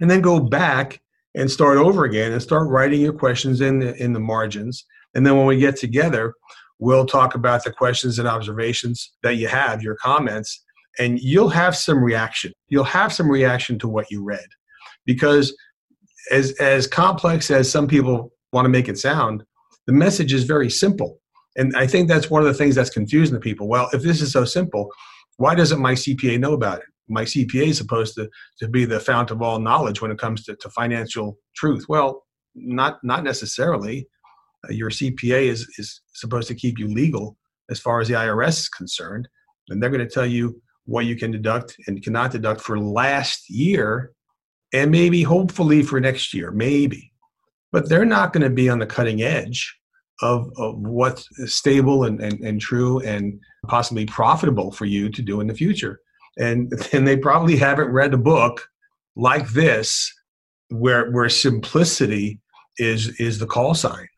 And 0.00 0.08
then 0.08 0.20
go 0.20 0.38
back 0.38 1.00
and 1.34 1.50
start 1.50 1.78
over 1.78 2.04
again 2.04 2.30
and 2.30 2.40
start 2.40 2.68
writing 2.68 3.00
your 3.00 3.12
questions 3.12 3.60
in 3.60 3.80
the, 3.80 4.00
in 4.00 4.12
the 4.12 4.20
margins. 4.20 4.84
And 5.14 5.26
then 5.26 5.36
when 5.36 5.46
we 5.46 5.58
get 5.58 5.76
together, 5.76 6.34
we'll 6.78 7.06
talk 7.06 7.34
about 7.34 7.64
the 7.64 7.72
questions 7.72 8.18
and 8.18 8.28
observations 8.28 9.12
that 9.22 9.36
you 9.36 9.48
have, 9.48 9.82
your 9.82 9.96
comments, 9.96 10.64
and 10.98 11.18
you'll 11.20 11.48
have 11.48 11.76
some 11.76 12.02
reaction. 12.02 12.52
You'll 12.68 12.84
have 12.84 13.12
some 13.12 13.30
reaction 13.30 13.78
to 13.80 13.88
what 13.88 14.10
you 14.10 14.22
read 14.22 14.46
because 15.06 15.56
as 16.30 16.52
as 16.60 16.86
complex 16.86 17.50
as 17.50 17.70
some 17.70 17.86
people 17.86 18.32
want 18.52 18.64
to 18.64 18.70
make 18.70 18.88
it 18.88 18.98
sound, 18.98 19.42
the 19.86 19.92
message 19.92 20.32
is 20.32 20.44
very 20.44 20.70
simple. 20.70 21.18
And 21.56 21.76
I 21.76 21.86
think 21.86 22.08
that's 22.08 22.30
one 22.30 22.42
of 22.42 22.48
the 22.48 22.54
things 22.54 22.74
that's 22.74 22.90
confusing 22.90 23.34
to 23.34 23.40
people. 23.40 23.68
Well, 23.68 23.88
if 23.92 24.02
this 24.02 24.20
is 24.20 24.32
so 24.32 24.44
simple, 24.44 24.90
why 25.36 25.54
doesn't 25.54 25.80
my 25.80 25.92
CPA 25.92 26.40
know 26.40 26.52
about 26.52 26.78
it? 26.78 26.86
My 27.08 27.24
CPA 27.24 27.68
is 27.68 27.78
supposed 27.78 28.14
to, 28.14 28.28
to 28.58 28.68
be 28.68 28.84
the 28.84 28.98
fount 28.98 29.30
of 29.30 29.42
all 29.42 29.58
knowledge 29.58 30.00
when 30.00 30.10
it 30.10 30.18
comes 30.18 30.44
to, 30.44 30.56
to 30.56 30.70
financial 30.70 31.38
truth. 31.54 31.84
Well, 31.88 32.24
not 32.54 32.98
not 33.02 33.24
necessarily. 33.24 34.08
Your 34.70 34.90
CPA 34.90 35.48
is, 35.48 35.66
is 35.78 36.00
supposed 36.14 36.48
to 36.48 36.54
keep 36.54 36.78
you 36.78 36.88
legal 36.88 37.36
as 37.70 37.80
far 37.80 38.00
as 38.00 38.08
the 38.08 38.14
IRS 38.14 38.60
is 38.60 38.68
concerned. 38.68 39.28
And 39.68 39.82
they're 39.82 39.90
going 39.90 40.06
to 40.06 40.12
tell 40.12 40.26
you 40.26 40.60
what 40.86 41.06
you 41.06 41.16
can 41.16 41.30
deduct 41.30 41.76
and 41.86 42.02
cannot 42.02 42.30
deduct 42.30 42.60
for 42.60 42.78
last 42.78 43.48
year 43.48 44.12
and 44.72 44.90
maybe 44.90 45.22
hopefully 45.22 45.82
for 45.82 46.00
next 46.00 46.34
year, 46.34 46.50
maybe. 46.50 47.12
But 47.72 47.88
they're 47.88 48.04
not 48.04 48.32
going 48.32 48.42
to 48.42 48.50
be 48.50 48.68
on 48.68 48.80
the 48.80 48.86
cutting 48.86 49.22
edge 49.22 49.74
of, 50.20 50.50
of 50.58 50.78
what's 50.78 51.28
stable 51.46 52.04
and, 52.04 52.20
and, 52.20 52.40
and 52.40 52.60
true 52.60 53.00
and 53.00 53.38
possibly 53.66 54.04
profitable 54.04 54.72
for 54.72 54.84
you 54.84 55.08
to 55.10 55.22
do 55.22 55.40
in 55.40 55.46
the 55.46 55.54
future. 55.54 56.00
And, 56.38 56.72
and 56.92 57.06
they 57.06 57.16
probably 57.16 57.56
haven't 57.56 57.88
read 57.88 58.14
a 58.14 58.18
book 58.18 58.68
like 59.16 59.48
this 59.50 60.12
where, 60.70 61.10
where 61.10 61.28
simplicity 61.28 62.40
is, 62.78 63.18
is 63.20 63.38
the 63.38 63.46
call 63.46 63.74
sign. 63.74 64.08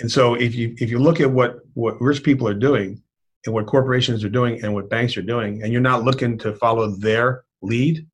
And 0.00 0.10
so 0.10 0.34
if 0.34 0.54
you, 0.54 0.74
if 0.78 0.90
you 0.90 0.98
look 0.98 1.20
at 1.20 1.30
what, 1.30 1.58
what 1.74 2.00
rich 2.00 2.22
people 2.22 2.46
are 2.46 2.54
doing 2.54 3.02
and 3.46 3.54
what 3.54 3.66
corporations 3.66 4.24
are 4.24 4.28
doing 4.28 4.62
and 4.62 4.74
what 4.74 4.88
banks 4.88 5.16
are 5.16 5.22
doing, 5.22 5.62
and 5.62 5.72
you're 5.72 5.80
not 5.80 6.04
looking 6.04 6.38
to 6.38 6.54
follow 6.54 6.90
their 6.90 7.44
lead, 7.62 8.06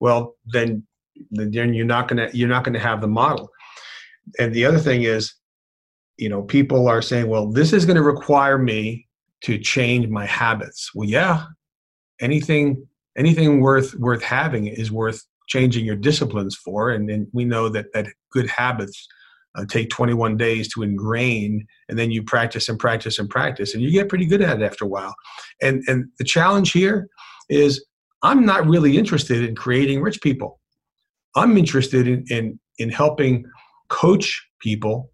well, 0.00 0.36
then, 0.46 0.86
then 1.30 1.72
you're 1.72 1.86
not 1.86 2.08
going 2.08 2.28
to, 2.28 2.36
you're 2.36 2.48
not 2.48 2.64
to 2.64 2.78
have 2.78 3.00
the 3.00 3.06
model. 3.06 3.50
And 4.38 4.54
the 4.54 4.64
other 4.64 4.78
thing 4.78 5.02
is 5.02 5.34
you 6.16 6.28
know 6.28 6.42
people 6.42 6.88
are 6.88 7.02
saying 7.02 7.28
well 7.28 7.50
this 7.50 7.72
is 7.72 7.84
going 7.84 7.96
to 7.96 8.02
require 8.02 8.58
me 8.58 9.06
to 9.42 9.58
change 9.58 10.08
my 10.08 10.26
habits 10.26 10.90
well 10.94 11.08
yeah 11.08 11.46
anything 12.20 12.86
anything 13.16 13.60
worth 13.60 13.94
worth 13.94 14.22
having 14.22 14.66
is 14.66 14.92
worth 14.92 15.22
changing 15.48 15.84
your 15.84 15.96
disciplines 15.96 16.56
for 16.56 16.90
and, 16.90 17.10
and 17.10 17.26
we 17.32 17.44
know 17.44 17.68
that 17.68 17.92
that 17.92 18.06
good 18.30 18.48
habits 18.48 19.06
uh, 19.56 19.64
take 19.68 19.90
21 19.90 20.36
days 20.36 20.72
to 20.72 20.82
ingrain 20.82 21.66
and 21.88 21.98
then 21.98 22.10
you 22.10 22.22
practice 22.22 22.68
and 22.68 22.78
practice 22.78 23.18
and 23.18 23.30
practice 23.30 23.74
and 23.74 23.82
you 23.82 23.90
get 23.90 24.08
pretty 24.08 24.26
good 24.26 24.42
at 24.42 24.60
it 24.60 24.64
after 24.64 24.84
a 24.84 24.88
while. 24.88 25.14
And 25.62 25.82
and 25.86 26.06
the 26.18 26.24
challenge 26.24 26.72
here 26.72 27.08
is 27.48 27.84
i'm 28.22 28.46
not 28.46 28.66
really 28.66 28.96
interested 28.96 29.42
in 29.42 29.54
creating 29.54 30.02
rich 30.02 30.20
people. 30.20 30.60
I'm 31.36 31.56
interested 31.56 32.08
in 32.08 32.24
in, 32.30 32.58
in 32.78 32.90
helping 32.90 33.44
coach 33.88 34.44
people 34.60 35.10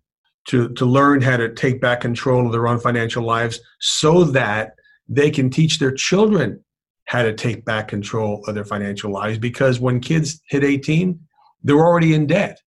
to, 0.47 0.69
to 0.75 0.87
learn 0.87 1.21
how 1.21 1.37
to 1.37 1.53
take 1.53 1.81
back 1.81 2.01
control 2.01 2.47
of 2.47 2.53
their 2.53 2.67
own 2.67 2.81
financial 2.81 3.25
lives 3.25 3.61
so 3.81 4.25
that 4.25 4.73
they 5.09 5.31
can 5.31 5.51
teach 5.51 5.79
their 5.79 5.93
children 5.93 6.65
how 7.05 7.23
to 7.23 7.35
take 7.35 7.65
back 7.65 7.89
control 7.89 8.43
of 8.47 8.55
their 8.55 8.65
financial 8.65 9.11
lives 9.11 9.39
because 9.39 9.81
when 9.81 10.01
kids 10.01 10.41
hit 10.49 10.65
18 10.65 11.19
they're 11.63 11.77
already 11.77 12.15
in 12.15 12.27
debt 12.27 12.59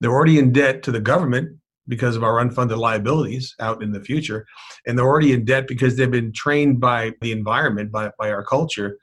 they're 0.00 0.12
already 0.12 0.38
in 0.38 0.52
debt 0.52 0.82
to 0.82 0.92
the 0.92 1.00
government 1.00 1.58
because 1.86 2.16
of 2.16 2.24
our 2.24 2.44
unfunded 2.44 2.78
liabilities 2.78 3.54
out 3.60 3.82
in 3.82 3.92
the 3.92 4.00
future 4.00 4.46
and 4.86 4.98
they're 4.98 5.06
already 5.06 5.32
in 5.32 5.44
debt 5.44 5.66
because 5.68 5.96
they've 5.96 6.10
been 6.10 6.32
trained 6.32 6.80
by 6.80 7.12
the 7.20 7.30
environment 7.30 7.92
by, 7.92 8.10
by 8.18 8.30
our 8.30 8.42
culture 8.42 8.96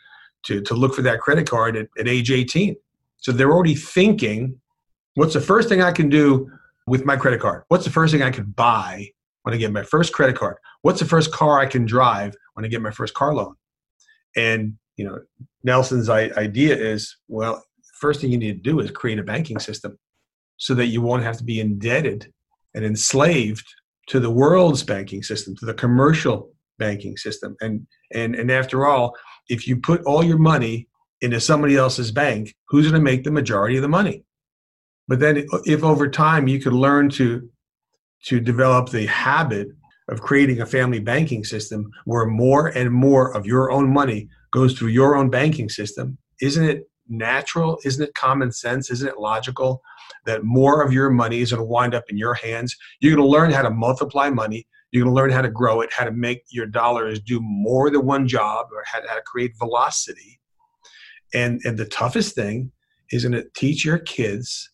to, 0.44 0.62
to 0.62 0.74
look 0.74 0.96
for 0.96 1.04
that 1.04 1.20
credit 1.20 1.48
card 1.48 1.78
at, 1.78 1.88
at 2.00 2.08
age 2.08 2.32
18 2.32 2.76
so 3.18 3.32
they're 3.32 3.52
already 3.52 3.76
thinking 3.76 4.60
what's 5.14 5.34
the 5.34 5.42
first 5.42 5.70
thing 5.70 5.82
i 5.82 5.92
can 5.92 6.10
do 6.10 6.50
with 6.88 7.06
my 7.06 7.16
credit 7.16 7.40
card? 7.40 7.64
What's 7.68 7.86
the 7.86 7.92
first 7.92 8.12
thing 8.12 8.22
I 8.22 8.32
can 8.32 8.46
buy 8.46 9.08
when 9.44 9.54
I 9.54 9.58
get 9.58 9.72
my 9.72 9.84
first 9.84 10.14
credit 10.14 10.36
card? 10.36 10.58
What's 10.82 11.00
the 11.00 11.06
first 11.06 11.32
car 11.32 11.60
I 11.60 11.66
can 11.66 11.86
drive 11.86 12.36
when 12.54 12.66
I 12.66 12.68
get 12.68 12.82
my 12.82 12.92
first 12.92 13.14
car 13.14 13.34
loan? 13.34 13.56
And 14.36 14.74
you 14.98 15.06
know, 15.06 15.20
Nelson's 15.64 16.10
idea 16.10 16.76
is 16.76 17.16
well, 17.28 17.64
first 18.00 18.22
thing 18.22 18.32
you 18.32 18.38
need 18.38 18.64
to 18.64 18.70
do 18.72 18.80
is 18.80 18.92
create 18.92 19.20
a 19.20 19.24
banking 19.24 19.60
system 19.60 19.98
so 20.62 20.76
that 20.76 20.88
you 20.94 21.02
won't 21.02 21.24
have 21.24 21.38
to 21.38 21.44
be 21.44 21.60
indebted 21.60 22.32
and 22.76 22.86
enslaved 22.86 23.66
to 24.06 24.20
the 24.20 24.30
world's 24.30 24.84
banking 24.84 25.24
system, 25.24 25.56
to 25.56 25.66
the 25.66 25.74
commercial 25.74 26.52
banking 26.78 27.18
system. 27.18 27.56
And 27.62 27.88
and 28.14 28.36
and 28.36 28.52
after 28.52 28.86
all, 28.86 29.16
if 29.50 29.68
you 29.68 29.78
put 29.78 30.04
all 30.04 30.24
your 30.24 30.38
money 30.38 30.88
into 31.22 31.40
somebody 31.40 31.78
else's 31.78 32.12
bank, 32.12 32.56
who's 32.68 32.86
going 32.86 33.02
to 33.02 33.12
make 33.12 33.24
the 33.24 33.32
majority 33.32 33.76
of 33.78 33.82
the 33.82 33.88
money? 33.88 34.24
But 35.08 35.20
then, 35.20 35.48
if 35.66 35.84
over 35.84 36.08
time 36.08 36.48
you 36.48 36.60
could 36.60 36.74
learn 36.74 37.10
to 37.12 37.50
to 38.26 38.40
develop 38.40 38.90
the 38.90 39.08
habit 39.08 39.70
of 40.10 40.22
creating 40.22 40.62
a 40.62 40.66
family 40.68 41.00
banking 41.00 41.44
system 41.44 41.90
where 42.06 42.28
more 42.28 42.68
and 42.68 42.92
more 42.92 43.36
of 43.36 43.48
your 43.48 43.72
own 43.72 43.92
money 43.92 44.30
goes 44.52 44.78
through 44.78 44.90
your 44.90 45.16
own 45.16 45.32
banking 45.32 45.70
system, 45.70 46.20
isn't 46.40 46.66
it 46.70 46.84
natural? 47.12 47.80
Isn't 47.84 48.04
it 48.04 48.14
common 48.16 48.52
sense? 48.52 48.90
Isn't 48.90 49.08
it 49.08 49.20
logical 49.20 49.82
that 50.26 50.44
more 50.44 50.82
of 50.82 50.94
your 50.94 51.10
money 51.10 51.42
is 51.42 51.52
going 51.52 51.60
to 51.60 51.66
wind 51.66 51.94
up 51.94 52.06
in 52.10 52.18
your 52.18 52.34
hands? 52.34 52.76
You're 53.00 53.16
going 53.16 53.26
to 53.26 53.32
learn 53.32 53.52
how 53.52 53.62
to 53.62 53.70
multiply 53.70 54.30
money. 54.30 54.68
You're 54.92 55.04
going 55.04 55.14
to 55.14 55.22
learn 55.22 55.30
how 55.32 55.42
to 55.42 55.50
grow 55.50 55.82
it, 55.82 55.92
how 55.94 56.06
to 56.06 56.12
make 56.12 56.44
your 56.50 56.66
dollars 56.66 57.20
do 57.20 57.40
more 57.42 57.90
than 57.90 58.06
one 58.06 58.28
job, 58.28 58.68
or 58.74 58.84
how 58.86 59.00
to, 59.00 59.22
create 59.26 59.54
velocity. 59.58 60.40
And, 61.34 61.62
and 61.64 61.78
the 61.78 61.86
toughest 61.86 62.36
thing 62.36 62.72
is 63.12 63.24
going 63.24 63.34
to 63.34 63.48
teach 63.56 63.86
your 63.86 64.00
kids 64.00 64.70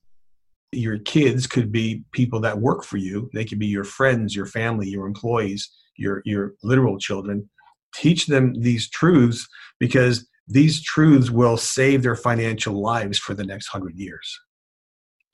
your 0.73 0.97
kids 0.99 1.47
could 1.47 1.71
be 1.71 2.03
people 2.11 2.41
that 2.41 2.59
work 2.59 2.83
for 2.83 2.97
you 2.97 3.29
they 3.33 3.45
could 3.45 3.57
be 3.57 3.67
your 3.67 3.85
friends 3.85 4.35
your 4.35 4.45
family 4.45 4.85
your 4.89 5.07
employees 5.07 5.71
your 5.95 6.21
your 6.25 6.55
literal 6.61 6.97
children 6.97 7.49
teach 7.95 8.27
them 8.27 8.53
these 8.53 8.89
truths 8.89 9.47
because 9.79 10.27
these 10.47 10.81
truths 10.81 11.29
will 11.29 11.57
save 11.57 12.03
their 12.03 12.15
financial 12.15 12.79
lives 12.81 13.17
for 13.17 13.33
the 13.33 13.43
next 13.43 13.73
100 13.73 13.95
years 13.97 14.39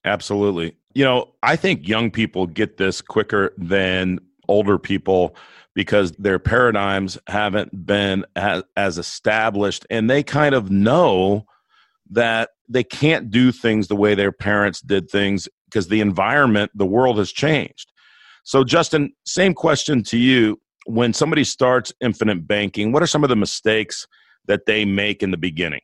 absolutely 0.05 0.75
you 0.93 1.03
know 1.03 1.33
i 1.43 1.55
think 1.55 1.87
young 1.87 2.11
people 2.11 2.47
get 2.47 2.77
this 2.77 3.01
quicker 3.01 3.53
than 3.57 4.19
older 4.47 4.77
people 4.77 5.35
because 5.75 6.11
their 6.13 6.37
paradigms 6.37 7.17
haven't 7.27 7.85
been 7.85 8.25
as, 8.35 8.63
as 8.77 8.97
established 8.97 9.85
and 9.89 10.09
they 10.09 10.21
kind 10.21 10.53
of 10.53 10.69
know 10.69 11.45
that 12.09 12.49
they 12.69 12.83
can't 12.83 13.29
do 13.29 13.51
things 13.51 13.87
the 13.87 13.95
way 13.95 14.15
their 14.15 14.31
parents 14.31 14.81
did 14.81 15.09
things 15.09 15.47
because 15.65 15.87
the 15.87 16.01
environment, 16.01 16.71
the 16.75 16.85
world 16.85 17.17
has 17.17 17.31
changed. 17.31 17.91
So, 18.43 18.63
Justin, 18.63 19.13
same 19.25 19.53
question 19.53 20.03
to 20.03 20.17
you. 20.17 20.59
When 20.85 21.13
somebody 21.13 21.43
starts 21.43 21.93
infinite 22.01 22.45
banking, 22.45 22.91
what 22.91 23.01
are 23.01 23.07
some 23.07 23.23
of 23.23 23.29
the 23.29 23.35
mistakes 23.35 24.05
that 24.47 24.65
they 24.65 24.85
make 24.85 25.23
in 25.23 25.31
the 25.31 25.37
beginning? 25.37 25.81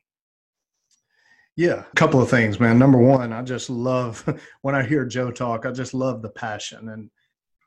Yeah, 1.56 1.84
a 1.92 1.96
couple 1.96 2.22
of 2.22 2.30
things, 2.30 2.60
man. 2.60 2.80
Number 2.80 2.98
one, 2.98 3.34
I 3.34 3.42
just 3.42 3.70
love 3.70 4.24
when 4.62 4.76
I 4.76 4.84
hear 4.84 5.06
Joe 5.06 5.32
talk, 5.32 5.66
I 5.66 5.72
just 5.72 5.94
love 5.94 6.22
the 6.22 6.30
passion. 6.30 6.90
And 6.90 7.10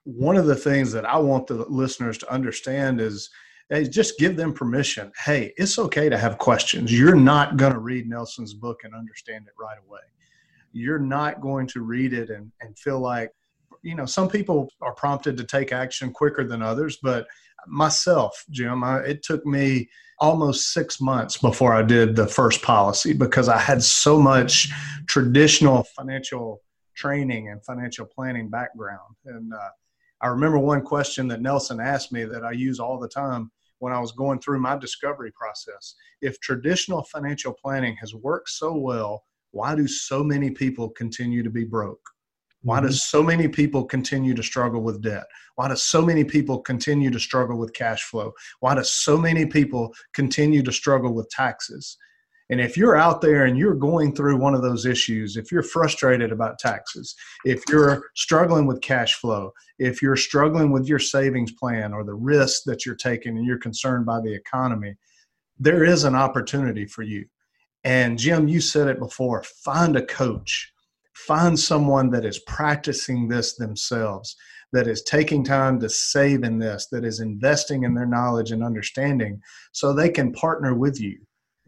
one 0.04 0.37
of 0.37 0.46
the 0.46 0.56
things 0.56 0.92
that 0.92 1.04
I 1.04 1.18
want 1.18 1.46
the 1.46 1.66
listeners 1.68 2.18
to 2.18 2.32
understand 2.32 3.00
is 3.00 3.30
hey, 3.72 3.88
just 3.88 4.18
give 4.18 4.37
them 4.37 4.52
permission. 4.52 5.11
Hey, 5.16 5.54
it's 5.56 5.78
okay 5.78 6.08
to 6.08 6.18
have 6.18 6.38
questions. 6.38 6.92
You're 6.92 7.14
not 7.14 7.56
going 7.56 7.72
to 7.72 7.78
read 7.78 8.08
Nelson's 8.08 8.52
book 8.52 8.80
and 8.84 8.94
understand 8.94 9.46
it 9.46 9.54
right 9.58 9.78
away. 9.87 10.00
You're 10.72 10.99
not 10.99 11.40
going 11.40 11.66
to 11.68 11.80
read 11.80 12.12
it 12.12 12.28
and, 12.28 12.52
and 12.61 12.78
feel 12.78 13.00
like, 13.00 13.30
you 13.82 13.94
know, 13.94 14.06
some 14.06 14.28
people 14.28 14.68
are 14.82 14.94
prompted 14.94 15.37
to 15.38 15.44
take 15.44 15.72
action 15.72 16.12
quicker 16.12 16.44
than 16.44 16.62
others, 16.62 16.99
but 17.02 17.26
myself, 17.66 18.45
Jim, 18.50 18.85
I, 18.85 18.99
it 18.99 19.23
took 19.23 19.45
me 19.47 19.88
almost 20.19 20.73
six 20.73 21.00
months 21.00 21.37
before 21.37 21.75
I 21.75 21.83
did 21.83 22.14
the 22.14 22.26
first 22.26 22.62
policy 22.62 23.12
because 23.12 23.49
I 23.49 23.59
had 23.59 23.83
so 23.83 24.21
much 24.21 24.71
traditional 25.07 25.85
financial 25.97 26.62
training 26.95 27.49
and 27.49 27.64
financial 27.64 28.07
planning 28.07 28.49
background. 28.49 29.16
And 29.26 29.52
uh, 29.52 29.69
I 30.21 30.28
remember 30.28 30.59
one 30.59 30.83
question 30.83 31.26
that 31.28 31.40
Nelson 31.40 31.81
asked 31.81 32.12
me 32.12 32.25
that 32.25 32.45
I 32.45 32.52
use 32.52 32.78
all 32.78 32.99
the 33.00 33.09
time 33.09 33.50
when 33.78 33.92
I 33.92 33.99
was 33.99 34.12
going 34.12 34.38
through 34.38 34.61
my 34.61 34.76
discovery 34.78 35.33
process. 35.33 35.97
If 36.21 36.38
traditional 36.38 37.02
financial 37.02 37.52
planning 37.52 37.97
has 38.00 38.14
worked 38.14 38.50
so 38.50 38.76
well, 38.76 39.25
why 39.50 39.75
do 39.75 39.88
so 39.88 40.23
many 40.23 40.50
people 40.50 40.88
continue 40.90 41.42
to 41.42 41.50
be 41.50 41.64
broke? 41.64 42.00
Why 42.62 42.78
mm-hmm. 42.78 42.87
does 42.87 43.04
so 43.04 43.23
many 43.23 43.49
people 43.49 43.85
continue 43.85 44.35
to 44.35 44.42
struggle 44.42 44.83
with 44.83 45.02
debt? 45.02 45.25
Why 45.57 45.69
do 45.69 45.76
so 45.76 46.02
many 46.02 46.25
people 46.25 46.61
continue 46.61 47.11
to 47.11 47.21
struggle 47.21 47.59
with 47.59 47.73
cash 47.75 48.02
flow? 48.02 48.33
Why 48.61 48.75
do 48.75 48.85
so 48.85 49.19
many 49.19 49.47
people 49.47 49.95
continue 50.14 50.62
to 50.62 50.73
struggle 50.73 51.14
with 51.14 51.28
taxes? 51.31 51.97
And 52.50 52.61
if 52.61 52.76
you're 52.76 52.97
out 52.97 53.23
there 53.23 53.47
and 53.47 53.57
you're 53.57 53.75
going 53.75 54.14
through 54.14 54.37
one 54.37 54.54
of 54.54 54.61
those 54.61 54.85
issues, 54.85 55.37
if 55.37 55.50
you're 55.50 55.62
frustrated 55.62 56.33
about 56.33 56.59
taxes, 56.59 57.14
if 57.47 57.62
you're 57.71 58.02
struggling 58.14 58.66
with 58.66 58.83
cash 58.83 59.14
flow, 59.14 59.52
if 59.78 60.02
you're 60.02 60.16
struggling 60.16 60.71
with 60.71 60.87
your 60.87 60.99
savings 60.99 61.52
plan 61.52 61.95
or 61.95 62.04
the 62.04 62.14
risk 62.14 62.64
that 62.66 62.85
you're 62.85 62.95
taking 62.95 63.38
and 63.38 63.47
you're 63.47 63.59
concerned 63.59 64.04
by 64.04 64.21
the 64.21 64.35
economy, 64.35 64.95
there 65.59 65.85
is 65.85 66.04
an 66.04 66.14
opportunity 66.14 66.85
for 66.85 67.02
you. 67.02 67.25
And 67.85 68.19
Jim, 68.19 68.49
you 68.49 68.61
said 68.61 68.88
it 68.88 68.99
before 68.99 69.42
find 69.64 69.97
a 69.97 70.04
coach, 70.04 70.72
find 71.14 71.59
someone 71.59 72.11
that 72.11 72.25
is 72.25 72.40
practicing 72.40 73.28
this 73.28 73.54
themselves, 73.54 74.37
that 74.73 74.87
is 74.87 75.02
taking 75.02 75.45
time 75.45 75.78
to 75.81 75.88
save 75.88 76.45
in 76.45 76.59
this, 76.59 76.88
that 76.90 77.04
is 77.04 77.21
investing 77.21 77.85
in 77.85 77.95
their 77.95 78.07
knowledge 78.07 78.52
and 78.52 78.64
understanding 78.64 79.40
so 79.73 79.92
they 79.92 80.09
can 80.09 80.33
partner 80.33 80.75
with 80.75 81.00
you. 81.00 81.19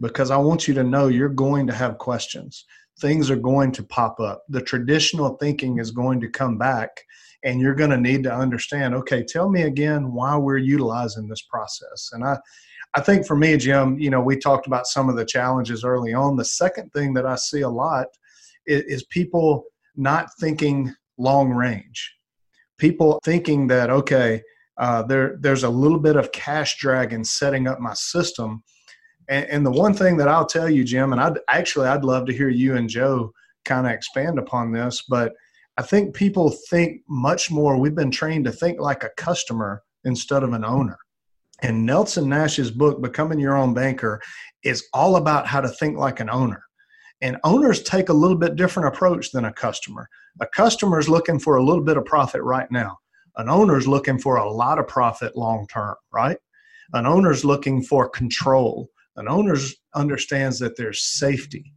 Because 0.01 0.31
I 0.31 0.37
want 0.37 0.67
you 0.67 0.75
to 0.75 0.85
know 0.85 1.09
you're 1.09 1.29
going 1.29 1.67
to 1.67 1.75
have 1.75 1.99
questions. 1.99 2.65
Things 3.01 3.31
are 3.31 3.37
going 3.37 3.73
to 3.73 3.83
pop 3.83 4.19
up. 4.21 4.43
The 4.49 4.63
traditional 4.63 5.37
thinking 5.37 5.79
is 5.79 5.91
going 5.91 6.21
to 6.21 6.29
come 6.29 6.59
back, 6.59 6.91
and 7.45 7.61
you're 7.61 7.75
going 7.75 7.91
to 7.91 7.97
need 7.97 8.23
to 8.25 8.35
understand 8.35 8.95
okay, 8.95 9.23
tell 9.23 9.49
me 9.51 9.63
again 9.63 10.13
why 10.13 10.37
we're 10.37 10.59
utilizing 10.59 11.29
this 11.29 11.43
process. 11.43 12.11
And 12.13 12.25
I, 12.25 12.39
I 12.95 13.01
think 13.01 13.27
for 13.27 13.37
me, 13.37 13.57
Jim, 13.57 13.99
you 13.99 14.11
know, 14.11 14.21
we 14.21 14.37
talked 14.37 14.67
about 14.67 14.87
some 14.87 15.09
of 15.09 15.17
the 15.17 15.25
challenges 15.25 15.85
early 15.85 16.15
on. 16.15 16.37
The 16.37 16.45
second 16.45 16.93
thing 16.93 17.13
that 17.15 17.27
I 17.27 17.37
see 17.37 17.61
a 17.61 17.69
lot 17.69 18.07
is, 18.67 18.83
is 18.83 19.05
people 19.05 19.65
not 19.97 20.29
thinking 20.41 20.95
long 21.19 21.51
range. 21.51 22.15
People 22.79 23.21
thinking 23.25 23.67
that 23.69 23.91
okay, 23.91 24.43
uh, 24.79 25.03
there 25.03 25.37
there's 25.41 25.65
a 25.65 25.69
little 25.69 26.01
bit 26.01 26.17
of 26.17 26.33
cash 26.33 26.79
drag 26.79 27.13
in 27.13 27.25
setting 27.25 27.69
up 27.69 27.81
my 27.81 27.95
system. 27.95 28.63
And, 29.29 29.47
and 29.47 29.67
the 29.67 29.71
one 29.71 29.95
thing 29.95 30.17
that 30.19 30.29
I'll 30.29 30.47
tell 30.47 30.69
you, 30.69 30.85
Jim, 30.85 31.13
and 31.13 31.21
I'd 31.21 31.39
actually 31.49 31.89
I'd 31.89 32.05
love 32.05 32.27
to 32.27 32.33
hear 32.33 32.49
you 32.49 32.77
and 32.77 32.89
Joe 32.89 33.33
kind 33.65 33.87
of 33.87 33.93
expand 33.93 34.39
upon 34.39 34.73
this, 34.73 35.05
but 35.09 35.33
I 35.77 35.83
think 35.83 36.15
people 36.15 36.55
think 36.71 37.01
much 37.09 37.51
more. 37.51 37.79
We've 37.79 37.95
been 37.95 38.11
trained 38.11 38.45
to 38.45 38.53
think 38.53 38.81
like 38.81 39.03
a 39.03 39.11
customer 39.17 39.83
instead 40.05 40.43
of 40.43 40.53
an 40.53 40.65
owner. 40.65 40.99
And 41.63 41.87
Nelson 41.87 42.29
Nash's 42.29 42.71
book, 42.71 43.01
Becoming 43.01 43.41
Your 43.41 43.57
Own 43.57 43.75
Banker, 43.75 44.21
is 44.65 44.87
all 44.93 45.17
about 45.17 45.47
how 45.47 45.61
to 45.61 45.69
think 45.69 45.97
like 45.97 46.21
an 46.21 46.31
owner. 46.31 46.63
And 47.25 47.39
owners 47.43 47.83
take 47.83 48.11
a 48.11 48.13
little 48.13 48.37
bit 48.37 48.55
different 48.55 48.95
approach 48.95 49.33
than 49.33 49.47
a 49.47 49.53
customer. 49.53 50.11
A 50.41 50.47
customer 50.47 50.99
is 50.99 51.09
looking 51.09 51.39
for 51.39 51.57
a 51.57 51.65
little 51.65 51.83
bit 51.83 51.97
of 51.97 52.05
profit 52.05 52.43
right 52.43 52.71
now. 52.71 52.99
An 53.39 53.49
owner 53.49 53.79
is 53.79 53.89
looking 53.89 54.19
for 54.19 54.37
a 54.37 54.53
lot 54.53 54.79
of 54.79 54.87
profit 54.87 55.35
long 55.35 55.67
term, 55.69 55.95
right? 56.13 56.37
An 56.93 57.07
owner 57.07 57.31
is 57.31 57.43
looking 57.43 57.83
for 57.83 58.11
control. 58.11 58.91
An 59.17 59.27
owner 59.27 59.57
understands 59.95 60.59
that 60.59 60.77
there's 60.77 61.03
safety. 61.03 61.73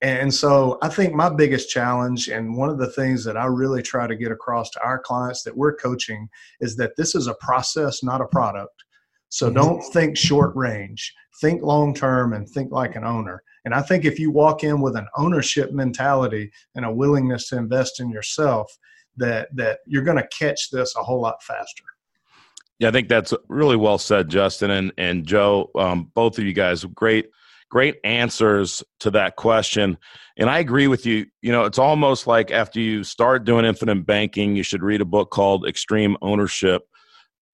And 0.00 0.32
so 0.32 0.78
I 0.80 0.88
think 0.88 1.12
my 1.12 1.28
biggest 1.28 1.68
challenge, 1.68 2.28
and 2.28 2.56
one 2.56 2.70
of 2.70 2.78
the 2.78 2.90
things 2.92 3.22
that 3.24 3.36
I 3.36 3.44
really 3.44 3.82
try 3.82 4.06
to 4.06 4.16
get 4.16 4.32
across 4.32 4.70
to 4.70 4.82
our 4.82 4.98
clients 4.98 5.42
that 5.42 5.56
we're 5.56 5.76
coaching, 5.76 6.26
is 6.60 6.74
that 6.76 6.96
this 6.96 7.14
is 7.14 7.26
a 7.26 7.34
process, 7.34 8.02
not 8.02 8.22
a 8.22 8.26
product. 8.26 8.82
So 9.28 9.46
mm-hmm. 9.46 9.56
don't 9.56 9.82
think 9.92 10.16
short 10.16 10.56
range, 10.56 11.12
think 11.42 11.62
long 11.62 11.92
term 11.92 12.32
and 12.32 12.48
think 12.48 12.72
like 12.72 12.96
an 12.96 13.04
owner. 13.04 13.42
And 13.66 13.74
I 13.74 13.82
think 13.82 14.04
if 14.06 14.18
you 14.18 14.30
walk 14.30 14.64
in 14.64 14.80
with 14.80 14.96
an 14.96 15.06
ownership 15.16 15.72
mentality 15.72 16.50
and 16.74 16.86
a 16.86 16.90
willingness 16.90 17.48
to 17.48 17.58
invest 17.58 18.00
in 18.00 18.10
yourself, 18.10 18.74
that 19.16 19.48
that 19.56 19.80
you're 19.86 20.04
going 20.04 20.16
to 20.16 20.28
catch 20.28 20.70
this 20.70 20.94
a 20.96 21.02
whole 21.02 21.20
lot 21.20 21.42
faster. 21.42 21.84
Yeah, 22.78 22.88
I 22.88 22.92
think 22.92 23.08
that's 23.08 23.34
really 23.48 23.76
well 23.76 23.98
said, 23.98 24.28
Justin 24.28 24.70
and 24.70 24.92
and 24.96 25.26
Joe. 25.26 25.70
Um, 25.74 26.10
both 26.14 26.38
of 26.38 26.44
you 26.44 26.54
guys, 26.54 26.84
great 26.84 27.26
great 27.68 27.96
answers 28.04 28.82
to 29.00 29.10
that 29.10 29.36
question. 29.36 29.98
And 30.38 30.48
I 30.48 30.60
agree 30.60 30.86
with 30.86 31.04
you. 31.04 31.26
You 31.42 31.50
know, 31.52 31.64
it's 31.64 31.78
almost 31.78 32.26
like 32.26 32.52
after 32.52 32.78
you 32.78 33.02
start 33.02 33.44
doing 33.44 33.64
infinite 33.64 34.06
banking, 34.06 34.54
you 34.54 34.62
should 34.62 34.82
read 34.82 35.00
a 35.00 35.06
book 35.06 35.30
called 35.30 35.66
Extreme 35.66 36.16
Ownership 36.22 36.82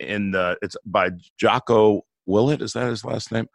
and 0.00 0.34
uh, 0.34 0.56
it's 0.62 0.76
by 0.84 1.10
Jocko 1.38 2.02
Willink. 2.28 2.62
Is 2.62 2.72
that 2.74 2.88
his 2.88 3.04
last 3.04 3.32
name? 3.32 3.46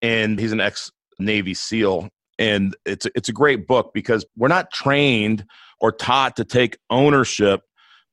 And 0.00 0.38
he's 0.38 0.52
an 0.52 0.60
ex 0.60 0.90
Navy 1.18 1.54
SEAL, 1.54 2.08
and 2.38 2.76
it's 2.84 3.06
it's 3.14 3.28
a 3.28 3.32
great 3.32 3.66
book 3.66 3.92
because 3.94 4.24
we're 4.36 4.48
not 4.48 4.72
trained 4.72 5.44
or 5.80 5.92
taught 5.92 6.36
to 6.36 6.44
take 6.44 6.78
ownership 6.90 7.60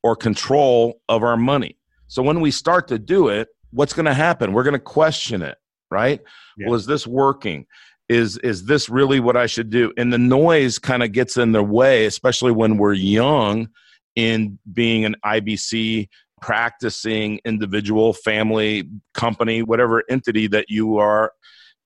or 0.02 0.16
control 0.16 1.00
of 1.08 1.22
our 1.22 1.36
money. 1.36 1.76
So 2.08 2.22
when 2.22 2.40
we 2.40 2.50
start 2.50 2.88
to 2.88 2.98
do 2.98 3.28
it, 3.28 3.48
what's 3.70 3.92
going 3.92 4.06
to 4.06 4.14
happen? 4.14 4.52
We're 4.52 4.64
going 4.64 4.74
to 4.74 4.78
question 4.78 5.42
it, 5.42 5.56
right? 5.90 6.20
Yeah. 6.56 6.66
Well, 6.66 6.74
is 6.74 6.86
this 6.86 7.06
working? 7.06 7.66
Is 8.08 8.36
is 8.38 8.64
this 8.64 8.88
really 8.88 9.20
what 9.20 9.36
I 9.36 9.46
should 9.46 9.70
do? 9.70 9.92
And 9.96 10.12
the 10.12 10.18
noise 10.18 10.78
kind 10.78 11.02
of 11.02 11.12
gets 11.12 11.36
in 11.36 11.52
the 11.52 11.62
way, 11.62 12.06
especially 12.06 12.50
when 12.50 12.76
we're 12.76 12.94
young 12.94 13.68
in 14.16 14.58
being 14.72 15.04
an 15.04 15.14
IBC 15.24 16.08
practicing 16.40 17.38
individual, 17.44 18.12
family, 18.12 18.88
company, 19.14 19.62
whatever 19.62 20.02
entity 20.08 20.48
that 20.48 20.66
you 20.68 20.98
are 20.98 21.32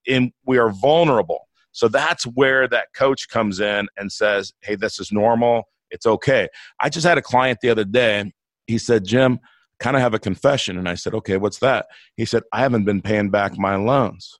in, 0.06 0.32
we 0.46 0.58
are 0.58 0.70
vulnerable. 0.70 1.48
So 1.72 1.88
that's 1.88 2.24
where 2.24 2.68
that 2.68 2.88
coach 2.94 3.28
comes 3.28 3.60
in 3.60 3.88
and 3.96 4.10
says, 4.10 4.52
Hey, 4.60 4.76
this 4.76 5.00
is 5.00 5.10
normal. 5.12 5.64
It's 5.90 6.06
okay. 6.06 6.48
I 6.80 6.88
just 6.88 7.06
had 7.06 7.18
a 7.18 7.22
client 7.22 7.58
the 7.60 7.70
other 7.70 7.84
day. 7.84 8.32
He 8.66 8.78
said, 8.78 9.04
Jim, 9.04 9.40
kind 9.80 9.96
of 9.96 10.02
have 10.02 10.14
a 10.14 10.18
confession. 10.18 10.78
And 10.78 10.88
I 10.88 10.94
said, 10.94 11.14
Okay, 11.14 11.36
what's 11.36 11.58
that? 11.58 11.86
He 12.16 12.24
said, 12.24 12.44
I 12.52 12.60
haven't 12.60 12.84
been 12.84 13.02
paying 13.02 13.30
back 13.30 13.58
my 13.58 13.76
loans. 13.76 14.38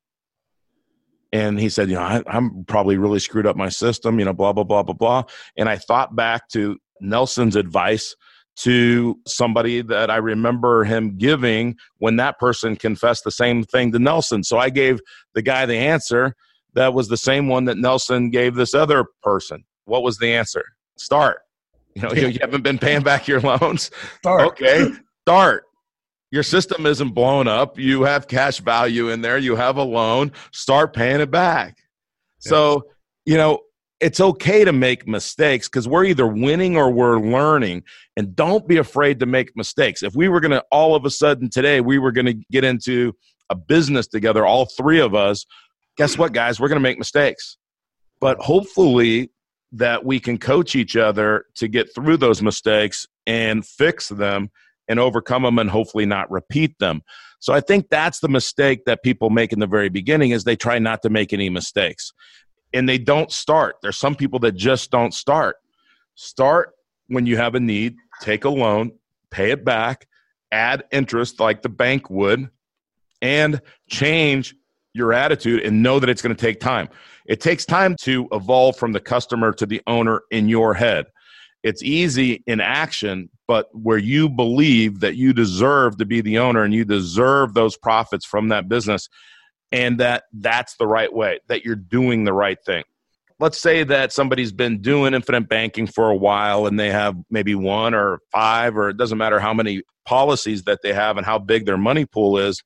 And 1.32 1.58
he 1.58 1.68
said, 1.68 1.88
You 1.88 1.96
know, 1.96 2.02
I, 2.02 2.22
I'm 2.28 2.64
probably 2.66 2.96
really 2.96 3.18
screwed 3.18 3.46
up 3.46 3.56
my 3.56 3.68
system, 3.68 4.18
you 4.20 4.24
know, 4.24 4.32
blah, 4.32 4.52
blah, 4.52 4.64
blah, 4.64 4.84
blah, 4.84 4.94
blah. 4.94 5.24
And 5.56 5.68
I 5.68 5.76
thought 5.76 6.14
back 6.14 6.48
to 6.50 6.78
Nelson's 7.00 7.56
advice 7.56 8.14
to 8.56 9.18
somebody 9.26 9.82
that 9.82 10.10
I 10.10 10.16
remember 10.16 10.84
him 10.84 11.16
giving 11.16 11.76
when 11.98 12.16
that 12.16 12.38
person 12.38 12.76
confessed 12.76 13.24
the 13.24 13.30
same 13.30 13.64
thing 13.64 13.92
to 13.92 13.98
Nelson. 13.98 14.44
So 14.44 14.58
I 14.58 14.70
gave 14.70 15.00
the 15.34 15.42
guy 15.42 15.66
the 15.66 15.76
answer 15.76 16.34
that 16.74 16.92
was 16.94 17.08
the 17.08 17.16
same 17.16 17.48
one 17.48 17.64
that 17.64 17.78
Nelson 17.78 18.30
gave 18.30 18.54
this 18.54 18.74
other 18.74 19.06
person. 19.22 19.64
What 19.84 20.02
was 20.02 20.18
the 20.18 20.34
answer? 20.34 20.64
Start. 20.96 21.38
You 21.94 22.02
know, 22.02 22.12
you 22.12 22.38
haven't 22.40 22.62
been 22.62 22.78
paying 22.78 23.02
back 23.02 23.26
your 23.26 23.40
loans. 23.40 23.90
Start. 24.18 24.42
Okay, 24.48 24.90
start. 25.22 25.64
Your 26.30 26.42
system 26.42 26.84
isn't 26.84 27.10
blown 27.10 27.46
up. 27.46 27.78
You 27.78 28.02
have 28.02 28.26
cash 28.26 28.58
value 28.58 29.10
in 29.10 29.22
there. 29.22 29.38
You 29.38 29.54
have 29.54 29.76
a 29.76 29.84
loan. 29.84 30.32
Start 30.52 30.92
paying 30.92 31.20
it 31.20 31.30
back. 31.30 31.78
So, 32.40 32.88
you 33.24 33.36
know, 33.36 33.60
it's 34.04 34.20
okay 34.20 34.66
to 34.66 34.72
make 34.72 35.08
mistakes 35.08 35.66
because 35.66 35.88
we're 35.88 36.04
either 36.04 36.26
winning 36.26 36.76
or 36.76 36.90
we're 36.90 37.18
learning. 37.18 37.82
And 38.18 38.36
don't 38.36 38.68
be 38.68 38.76
afraid 38.76 39.18
to 39.20 39.26
make 39.26 39.56
mistakes. 39.56 40.02
If 40.02 40.14
we 40.14 40.28
were 40.28 40.40
going 40.40 40.50
to 40.50 40.62
all 40.70 40.94
of 40.94 41.06
a 41.06 41.10
sudden 41.10 41.48
today, 41.48 41.80
we 41.80 41.98
were 41.98 42.12
going 42.12 42.26
to 42.26 42.34
get 42.52 42.64
into 42.64 43.14
a 43.48 43.54
business 43.54 44.06
together, 44.06 44.44
all 44.44 44.66
three 44.66 45.00
of 45.00 45.14
us, 45.14 45.46
guess 45.96 46.18
what, 46.18 46.34
guys? 46.34 46.60
We're 46.60 46.68
going 46.68 46.76
to 46.76 46.82
make 46.82 46.98
mistakes. 46.98 47.56
But 48.20 48.38
hopefully, 48.40 49.30
that 49.72 50.04
we 50.04 50.20
can 50.20 50.36
coach 50.36 50.76
each 50.76 50.96
other 50.96 51.46
to 51.56 51.66
get 51.66 51.92
through 51.94 52.18
those 52.18 52.42
mistakes 52.42 53.06
and 53.26 53.66
fix 53.66 54.08
them 54.08 54.50
and 54.86 55.00
overcome 55.00 55.44
them 55.44 55.58
and 55.58 55.70
hopefully 55.70 56.06
not 56.06 56.30
repeat 56.30 56.78
them. 56.78 57.02
So 57.40 57.54
I 57.54 57.60
think 57.60 57.88
that's 57.90 58.20
the 58.20 58.28
mistake 58.28 58.84
that 58.84 59.02
people 59.02 59.30
make 59.30 59.52
in 59.52 59.58
the 59.58 59.66
very 59.66 59.88
beginning 59.88 60.30
is 60.30 60.44
they 60.44 60.56
try 60.56 60.78
not 60.78 61.02
to 61.02 61.10
make 61.10 61.32
any 61.32 61.50
mistakes 61.50 62.12
and 62.74 62.88
they 62.88 62.98
don't 62.98 63.32
start. 63.32 63.76
There's 63.80 63.96
some 63.96 64.14
people 64.14 64.38
that 64.40 64.52
just 64.52 64.90
don't 64.90 65.14
start. 65.14 65.56
Start 66.16 66.74
when 67.06 67.24
you 67.24 67.36
have 67.36 67.54
a 67.54 67.60
need, 67.60 67.96
take 68.20 68.44
a 68.44 68.48
loan, 68.48 68.92
pay 69.30 69.52
it 69.52 69.64
back, 69.64 70.06
add 70.52 70.84
interest 70.92 71.40
like 71.40 71.62
the 71.62 71.68
bank 71.68 72.10
would, 72.10 72.50
and 73.22 73.60
change 73.88 74.54
your 74.92 75.12
attitude 75.12 75.62
and 75.62 75.82
know 75.82 75.98
that 75.98 76.08
it's 76.08 76.22
going 76.22 76.34
to 76.34 76.40
take 76.40 76.60
time. 76.60 76.88
It 77.26 77.40
takes 77.40 77.64
time 77.64 77.96
to 78.02 78.28
evolve 78.32 78.76
from 78.76 78.92
the 78.92 79.00
customer 79.00 79.52
to 79.52 79.66
the 79.66 79.80
owner 79.86 80.22
in 80.30 80.48
your 80.48 80.74
head. 80.74 81.06
It's 81.62 81.82
easy 81.82 82.44
in 82.46 82.60
action, 82.60 83.30
but 83.48 83.68
where 83.72 83.98
you 83.98 84.28
believe 84.28 85.00
that 85.00 85.16
you 85.16 85.32
deserve 85.32 85.96
to 85.96 86.04
be 86.04 86.20
the 86.20 86.38
owner 86.38 86.62
and 86.62 86.74
you 86.74 86.84
deserve 86.84 87.54
those 87.54 87.76
profits 87.76 88.26
from 88.26 88.48
that 88.48 88.68
business, 88.68 89.08
and 89.72 89.98
that 90.00 90.24
that's 90.32 90.76
the 90.76 90.86
right 90.86 91.12
way, 91.12 91.40
that 91.48 91.64
you're 91.64 91.76
doing 91.76 92.24
the 92.24 92.32
right 92.32 92.58
thing. 92.64 92.84
Let's 93.40 93.60
say 93.60 93.82
that 93.84 94.12
somebody's 94.12 94.52
been 94.52 94.80
doing 94.80 95.12
infinite 95.12 95.48
banking 95.48 95.86
for 95.86 96.10
a 96.10 96.16
while 96.16 96.66
and 96.66 96.78
they 96.78 96.90
have 96.90 97.16
maybe 97.30 97.54
one 97.54 97.92
or 97.92 98.20
five, 98.30 98.76
or 98.76 98.90
it 98.90 98.96
doesn't 98.96 99.18
matter 99.18 99.40
how 99.40 99.52
many 99.52 99.82
policies 100.04 100.62
that 100.64 100.80
they 100.82 100.92
have 100.92 101.16
and 101.16 101.26
how 101.26 101.38
big 101.38 101.66
their 101.66 101.76
money 101.76 102.06
pool 102.06 102.38
is. 102.38 102.62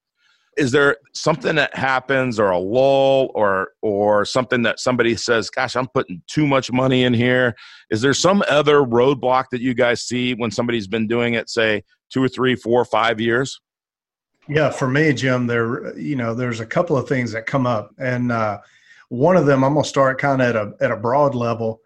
Is 0.58 0.72
there 0.72 0.96
something 1.14 1.54
that 1.54 1.74
happens 1.74 2.40
or 2.40 2.50
a 2.50 2.58
lull 2.58 3.30
or 3.34 3.70
or 3.80 4.24
something 4.24 4.62
that 4.62 4.80
somebody 4.80 5.16
says, 5.16 5.50
gosh, 5.50 5.76
I'm 5.76 5.87
putting 5.87 6.20
too 6.26 6.46
much 6.46 6.72
money 6.72 7.04
in 7.04 7.14
here? 7.14 7.54
Is 7.90 8.00
there 8.00 8.12
some 8.12 8.42
other 8.48 8.80
roadblock 8.80 9.44
that 9.52 9.61
you 9.61 9.72
guys 9.72 10.02
see 10.02 10.34
when 10.34 10.50
somebody's 10.50 10.88
been 10.88 11.06
doing 11.06 11.34
it, 11.34 11.48
say, 11.48 11.84
two 12.12 12.22
or 12.22 12.28
three, 12.28 12.56
four, 12.56 12.84
five 12.84 13.20
years? 13.20 13.61
Yeah, 14.48 14.70
for 14.70 14.88
me, 14.88 15.12
Jim, 15.12 15.46
there 15.46 15.96
you 15.98 16.16
know 16.16 16.34
there's 16.34 16.61
a 16.61 16.66
couple 16.66 16.96
of 16.96 17.08
things 17.08 17.32
that 17.32 17.46
come 17.46 17.66
up, 17.66 17.94
and 17.98 18.32
uh, 18.32 18.58
One 19.11 19.37
of 19.38 19.46
them, 19.46 19.64
I'm 19.64 19.74
going 19.74 19.84
to 19.84 19.88
start 19.88 20.20
kind 20.20 20.42
of 20.42 20.48
at 20.48 20.56
a, 20.56 20.72
at 20.82 20.90
a 20.92 20.96
broad 20.96 21.34
level. 21.34 21.80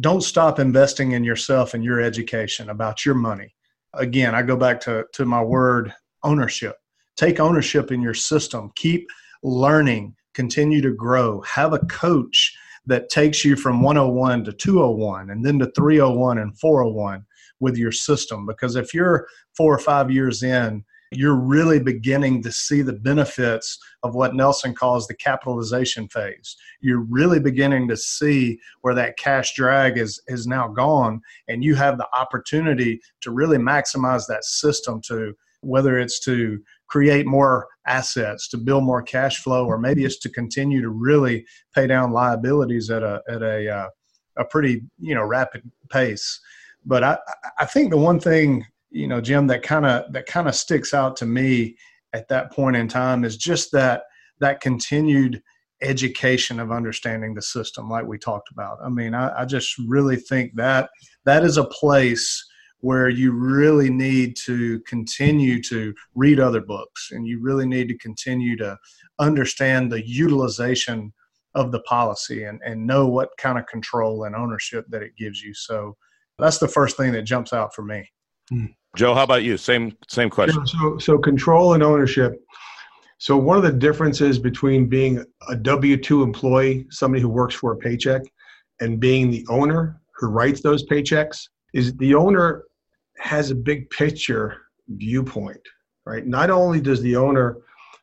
Don't 0.00 0.22
stop 0.22 0.58
investing 0.58 1.12
in 1.12 1.24
yourself 1.24 1.74
and 1.74 1.84
your 1.84 2.00
education 2.00 2.70
about 2.70 3.06
your 3.06 3.14
money. 3.14 3.54
Again, 3.94 4.34
I 4.34 4.42
go 4.42 4.56
back 4.56 4.80
to, 4.82 5.06
to 5.14 5.24
my 5.24 5.42
word 5.42 5.94
ownership. 6.24 6.76
Take 7.16 7.40
ownership 7.40 7.92
in 7.92 8.02
your 8.02 8.14
system. 8.14 8.72
Keep 8.76 9.08
learning, 9.44 10.16
continue 10.34 10.82
to 10.82 10.92
grow. 10.92 11.42
Have 11.42 11.74
a 11.74 11.80
coach 11.86 12.54
that 12.86 13.10
takes 13.10 13.44
you 13.44 13.56
from 13.56 13.82
101 13.82 14.44
to 14.44 14.52
201 14.52 15.30
and 15.30 15.46
then 15.46 15.58
to 15.60 15.72
301 15.76 16.38
and 16.38 16.58
401 16.58 17.24
with 17.60 17.78
your 17.78 17.92
system. 17.92 18.46
Because 18.46 18.76
if 18.76 18.94
you're 18.94 19.28
four 19.56 19.74
or 19.74 19.78
five 19.78 20.10
years 20.10 20.42
in, 20.42 20.84
you're 21.12 21.36
really 21.36 21.78
beginning 21.78 22.42
to 22.42 22.52
see 22.52 22.82
the 22.82 22.92
benefits 22.92 23.78
of 24.02 24.14
what 24.14 24.34
Nelson 24.34 24.74
calls 24.74 25.06
the 25.06 25.14
capitalization 25.14 26.08
phase. 26.08 26.56
You're 26.80 27.06
really 27.08 27.40
beginning 27.40 27.88
to 27.88 27.96
see 27.96 28.58
where 28.82 28.94
that 28.94 29.16
cash 29.16 29.54
drag 29.54 29.98
is, 29.98 30.20
is 30.26 30.46
now 30.46 30.68
gone, 30.68 31.20
and 31.48 31.62
you 31.62 31.74
have 31.74 31.98
the 31.98 32.08
opportunity 32.18 33.00
to 33.22 33.30
really 33.30 33.58
maximize 33.58 34.26
that 34.28 34.44
system 34.44 35.00
to 35.02 35.34
whether 35.60 35.98
it's 35.98 36.20
to 36.20 36.60
create 36.88 37.26
more 37.26 37.66
assets, 37.86 38.48
to 38.48 38.56
build 38.56 38.84
more 38.84 39.02
cash 39.02 39.42
flow, 39.42 39.66
or 39.66 39.78
maybe 39.78 40.04
it's 40.04 40.18
to 40.20 40.28
continue 40.28 40.80
to 40.80 40.90
really 40.90 41.44
pay 41.74 41.86
down 41.86 42.12
liabilities 42.12 42.90
at 42.90 43.02
a 43.02 43.22
at 43.28 43.42
a 43.42 43.68
uh, 43.68 43.88
a 44.36 44.44
pretty 44.44 44.82
you 44.98 45.14
know 45.14 45.24
rapid 45.24 45.62
pace. 45.90 46.40
But 46.84 47.02
I 47.02 47.18
I 47.58 47.66
think 47.66 47.90
the 47.90 47.96
one 47.96 48.20
thing 48.20 48.64
you 48.96 49.06
know 49.06 49.20
Jim 49.20 49.46
that 49.48 49.62
kind 49.62 49.86
of 49.86 50.12
that 50.12 50.26
kind 50.26 50.48
of 50.48 50.54
sticks 50.54 50.94
out 50.94 51.16
to 51.16 51.26
me 51.26 51.76
at 52.12 52.28
that 52.28 52.52
point 52.52 52.76
in 52.76 52.88
time 52.88 53.24
is 53.24 53.36
just 53.36 53.72
that 53.72 54.04
that 54.40 54.60
continued 54.60 55.42
education 55.82 56.58
of 56.58 56.72
understanding 56.72 57.34
the 57.34 57.42
system 57.42 57.90
like 57.90 58.06
we 58.06 58.16
talked 58.16 58.50
about 58.50 58.78
i 58.82 58.88
mean 58.88 59.14
I, 59.14 59.42
I, 59.42 59.44
just 59.44 59.76
really 59.86 60.16
think 60.16 60.54
that 60.54 60.88
that 61.26 61.44
is 61.44 61.58
a 61.58 61.64
place 61.64 62.42
where 62.80 63.10
you 63.10 63.32
really 63.32 63.90
need 63.90 64.36
to 64.46 64.80
continue 64.86 65.62
to 65.64 65.92
read 66.14 66.40
other 66.40 66.62
books 66.62 67.10
and 67.12 67.26
you 67.26 67.42
really 67.42 67.66
need 67.66 67.88
to 67.88 67.98
continue 67.98 68.56
to 68.56 68.78
understand 69.18 69.92
the 69.92 70.06
utilization 70.06 71.12
of 71.54 71.72
the 71.72 71.80
policy 71.80 72.44
and, 72.44 72.60
and 72.64 72.86
know 72.86 73.08
what 73.08 73.30
kind 73.38 73.58
of 73.58 73.66
control 73.66 74.24
and 74.24 74.36
ownership 74.36 74.84
that 74.90 75.02
it 75.02 75.16
gives 75.16 75.40
you. 75.40 75.54
So 75.54 75.96
that's 76.38 76.58
the 76.58 76.68
first 76.68 76.98
thing 76.98 77.12
that 77.12 77.22
jumps 77.22 77.54
out 77.54 77.74
for 77.74 77.82
me. 77.82 78.08
Hmm. 78.50 78.66
Joe, 78.96 79.14
how 79.14 79.24
about 79.24 79.42
you? 79.42 79.56
Same 79.56 79.96
same 80.08 80.30
question. 80.30 80.66
So 80.66 80.98
so 80.98 81.18
control 81.18 81.74
and 81.74 81.82
ownership. 81.82 82.40
So 83.18 83.36
one 83.36 83.56
of 83.56 83.62
the 83.62 83.72
differences 83.72 84.38
between 84.38 84.88
being 84.88 85.24
a 85.48 85.56
W 85.56 85.96
two 85.96 86.22
employee, 86.22 86.86
somebody 86.90 87.20
who 87.22 87.28
works 87.28 87.54
for 87.54 87.72
a 87.72 87.76
paycheck, 87.76 88.22
and 88.80 89.00
being 89.00 89.30
the 89.30 89.44
owner 89.48 90.00
who 90.16 90.28
writes 90.28 90.62
those 90.62 90.86
paychecks 90.86 91.48
is 91.74 91.94
the 91.96 92.14
owner 92.14 92.64
has 93.18 93.50
a 93.50 93.54
big 93.54 93.88
picture 93.90 94.62
viewpoint, 94.88 95.60
right? 96.04 96.26
Not 96.26 96.50
only 96.50 96.80
does 96.80 97.02
the 97.02 97.16
owner 97.16 97.58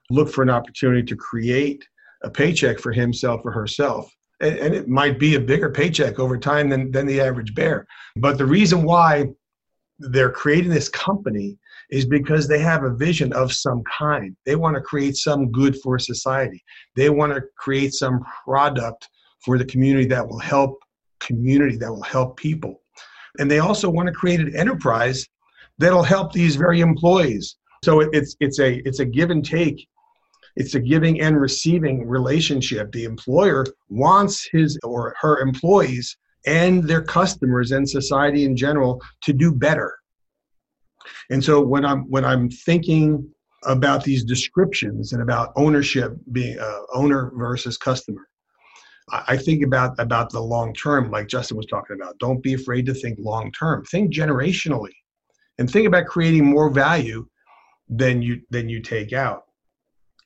look 0.10 0.30
for 0.30 0.44
an 0.44 0.50
opportunity 0.50 1.04
to 1.04 1.16
create 1.16 1.88
a 2.24 2.30
paycheck 2.30 2.80
for 2.80 2.92
himself 2.92 3.42
or 3.46 3.52
herself, 3.52 4.12
and, 4.42 4.58
and 4.58 4.74
it 4.76 4.88
might 4.88 5.18
be 5.18 5.36
a 5.36 5.40
bigger 5.40 5.70
paycheck 5.70 6.20
over 6.20 6.38
time 6.38 6.70
than, 6.70 6.92
than 6.92 7.06
the 7.06 7.20
average 7.20 7.56
bear. 7.56 7.88
But 8.16 8.38
the 8.38 8.46
reason 8.46 8.84
why 8.84 9.30
they're 10.00 10.32
creating 10.32 10.72
this 10.72 10.90
company 10.90 11.58
is 11.90 12.06
because 12.06 12.48
they 12.48 12.60
have 12.60 12.84
a 12.84 12.94
vision 12.94 13.32
of 13.34 13.54
some 13.54 13.84
kind. 13.84 14.36
They 14.46 14.56
want 14.56 14.76
to 14.76 14.82
create 14.82 15.16
some 15.16 15.52
good 15.52 15.78
for 15.82 16.00
society. 16.00 16.64
They 16.96 17.10
want 17.10 17.34
to 17.34 17.42
create 17.58 17.94
some 17.94 18.24
product 18.44 19.08
for 19.46 19.58
the 19.58 19.66
community 19.66 20.08
that 20.08 20.28
will 20.28 20.40
help 20.40 20.80
community 21.20 21.78
that 21.78 21.92
will 21.92 22.04
help 22.04 22.38
people. 22.38 22.82
And 23.40 23.50
they 23.50 23.60
also 23.60 23.90
want 23.90 24.08
to 24.08 24.14
create 24.14 24.40
an 24.40 24.56
enterprise 24.56 25.28
that'll 25.78 26.04
help 26.04 26.32
these 26.32 26.56
very 26.56 26.82
employees. 26.82 27.56
So 27.84 28.02
it's 28.02 28.36
it's 28.40 28.60
a 28.60 28.76
it's 28.88 29.00
a 29.00 29.06
give 29.06 29.30
and 29.30 29.44
take. 29.44 29.88
It's 30.56 30.76
a 30.76 30.80
giving 30.80 31.22
and 31.22 31.40
receiving 31.40 32.08
relationship. 32.08 32.92
The 32.92 33.06
employer 33.06 33.66
wants 33.90 34.48
his 34.52 34.78
or 34.84 35.16
her 35.20 35.40
employees 35.40 36.16
and 36.46 36.84
their 36.84 37.02
customers 37.02 37.72
and 37.72 37.90
society 37.90 38.46
in 38.46 38.56
general 38.56 39.02
to 39.24 39.34
do 39.34 39.52
better. 39.52 39.96
And 41.30 41.44
so 41.44 41.62
when 41.62 41.86
I'm 41.86 42.10
when 42.10 42.26
I'm 42.26 42.50
thinking 42.50 43.30
about 43.66 44.04
these 44.04 44.24
descriptions 44.24 45.14
and 45.14 45.22
about 45.22 45.54
ownership 45.56 46.14
being 46.32 46.60
uh, 46.60 46.80
owner 46.94 47.32
versus 47.36 47.78
customer, 47.78 48.28
I 49.12 49.38
think 49.38 49.64
about 49.64 50.00
about 50.00 50.32
the 50.32 50.40
long 50.40 50.74
term, 50.74 51.12
like 51.12 51.28
Justin 51.28 51.58
was 51.58 51.66
talking 51.66 51.98
about. 52.00 52.18
Don't 52.20 52.42
be 52.42 52.54
afraid 52.54 52.86
to 52.86 52.94
think 52.94 53.20
long 53.20 53.52
term. 53.52 53.84
Think 53.86 54.14
generationally, 54.14 54.94
and 55.58 55.70
think 55.70 55.88
about 55.88 56.06
creating 56.06 56.46
more 56.46 56.70
value 56.70 57.28
than 57.90 58.22
you 58.22 58.42
than 58.50 58.70
you 58.70 58.82
take 58.82 59.12
out. 59.12 59.44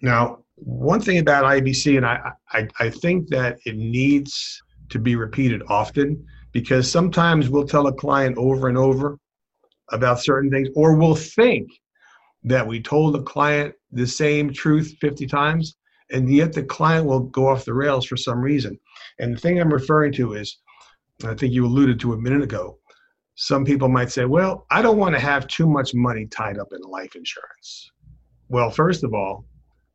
Now, 0.01 0.43
one 0.55 1.01
thing 1.01 1.17
about 1.17 1.43
IBC, 1.45 1.97
and 1.97 2.05
I, 2.05 2.31
I, 2.51 2.67
I 2.79 2.89
think 2.89 3.29
that 3.29 3.57
it 3.65 3.75
needs 3.75 4.61
to 4.89 4.99
be 4.99 5.15
repeated 5.15 5.61
often 5.67 6.25
because 6.51 6.89
sometimes 6.89 7.49
we'll 7.49 7.67
tell 7.67 7.87
a 7.87 7.93
client 7.93 8.37
over 8.37 8.67
and 8.67 8.77
over 8.77 9.17
about 9.91 10.21
certain 10.21 10.49
things, 10.49 10.69
or 10.75 10.95
we'll 10.95 11.15
think 11.15 11.69
that 12.43 12.65
we 12.65 12.81
told 12.81 13.13
the 13.13 13.23
client 13.23 13.73
the 13.91 14.07
same 14.07 14.51
truth 14.51 14.95
50 14.99 15.27
times 15.27 15.77
and 16.11 16.31
yet 16.33 16.53
the 16.53 16.63
client 16.63 17.05
will 17.05 17.19
go 17.19 17.47
off 17.47 17.65
the 17.65 17.73
rails 17.73 18.05
for 18.05 18.17
some 18.17 18.39
reason. 18.39 18.79
And 19.19 19.35
the 19.35 19.39
thing 19.39 19.59
I'm 19.59 19.73
referring 19.73 20.13
to 20.13 20.33
is, 20.33 20.57
I 21.23 21.33
think 21.33 21.53
you 21.53 21.65
alluded 21.65 21.99
to 22.01 22.13
a 22.13 22.17
minute 22.17 22.41
ago, 22.41 22.79
some 23.35 23.65
people 23.65 23.89
might 23.89 24.11
say, 24.11 24.25
well, 24.25 24.65
I 24.71 24.81
don't 24.81 24.97
want 24.97 25.15
to 25.15 25.21
have 25.21 25.47
too 25.47 25.67
much 25.67 25.93
money 25.93 26.25
tied 26.27 26.57
up 26.57 26.69
in 26.71 26.81
life 26.81 27.15
insurance. 27.15 27.91
Well, 28.49 28.69
first 28.69 29.03
of 29.03 29.13
all, 29.13 29.45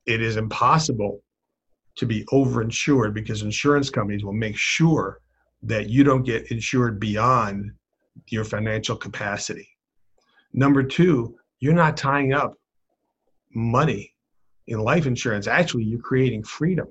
it 0.07 0.21
is 0.21 0.37
impossible 0.37 1.23
to 1.97 2.07
be 2.07 2.25
overinsured 2.33 3.15
because 3.15 3.43
insurance 3.43 3.91
companies 3.91 4.25
will 4.25 4.33
make 4.33 4.57
sure 4.57 5.21
that 5.63 5.89
you 5.89 6.05
don't 6.05 6.25
get 6.25 6.51
insured 6.51 6.99
beyond 6.99 7.73
your 8.29 8.45
financial 8.45 8.97
capacity. 8.97 9.69
Number 10.53 10.83
two, 10.83 11.37
you're 11.61 11.73
not 11.73 11.97
tying 11.97 12.33
up 12.33 12.55
money 13.55 14.13
in 14.67 14.79
life 14.79 15.07
insurance, 15.07 15.47
actually 15.47 15.85
you're 15.85 16.01
creating 16.01 16.43
freedom. 16.45 16.87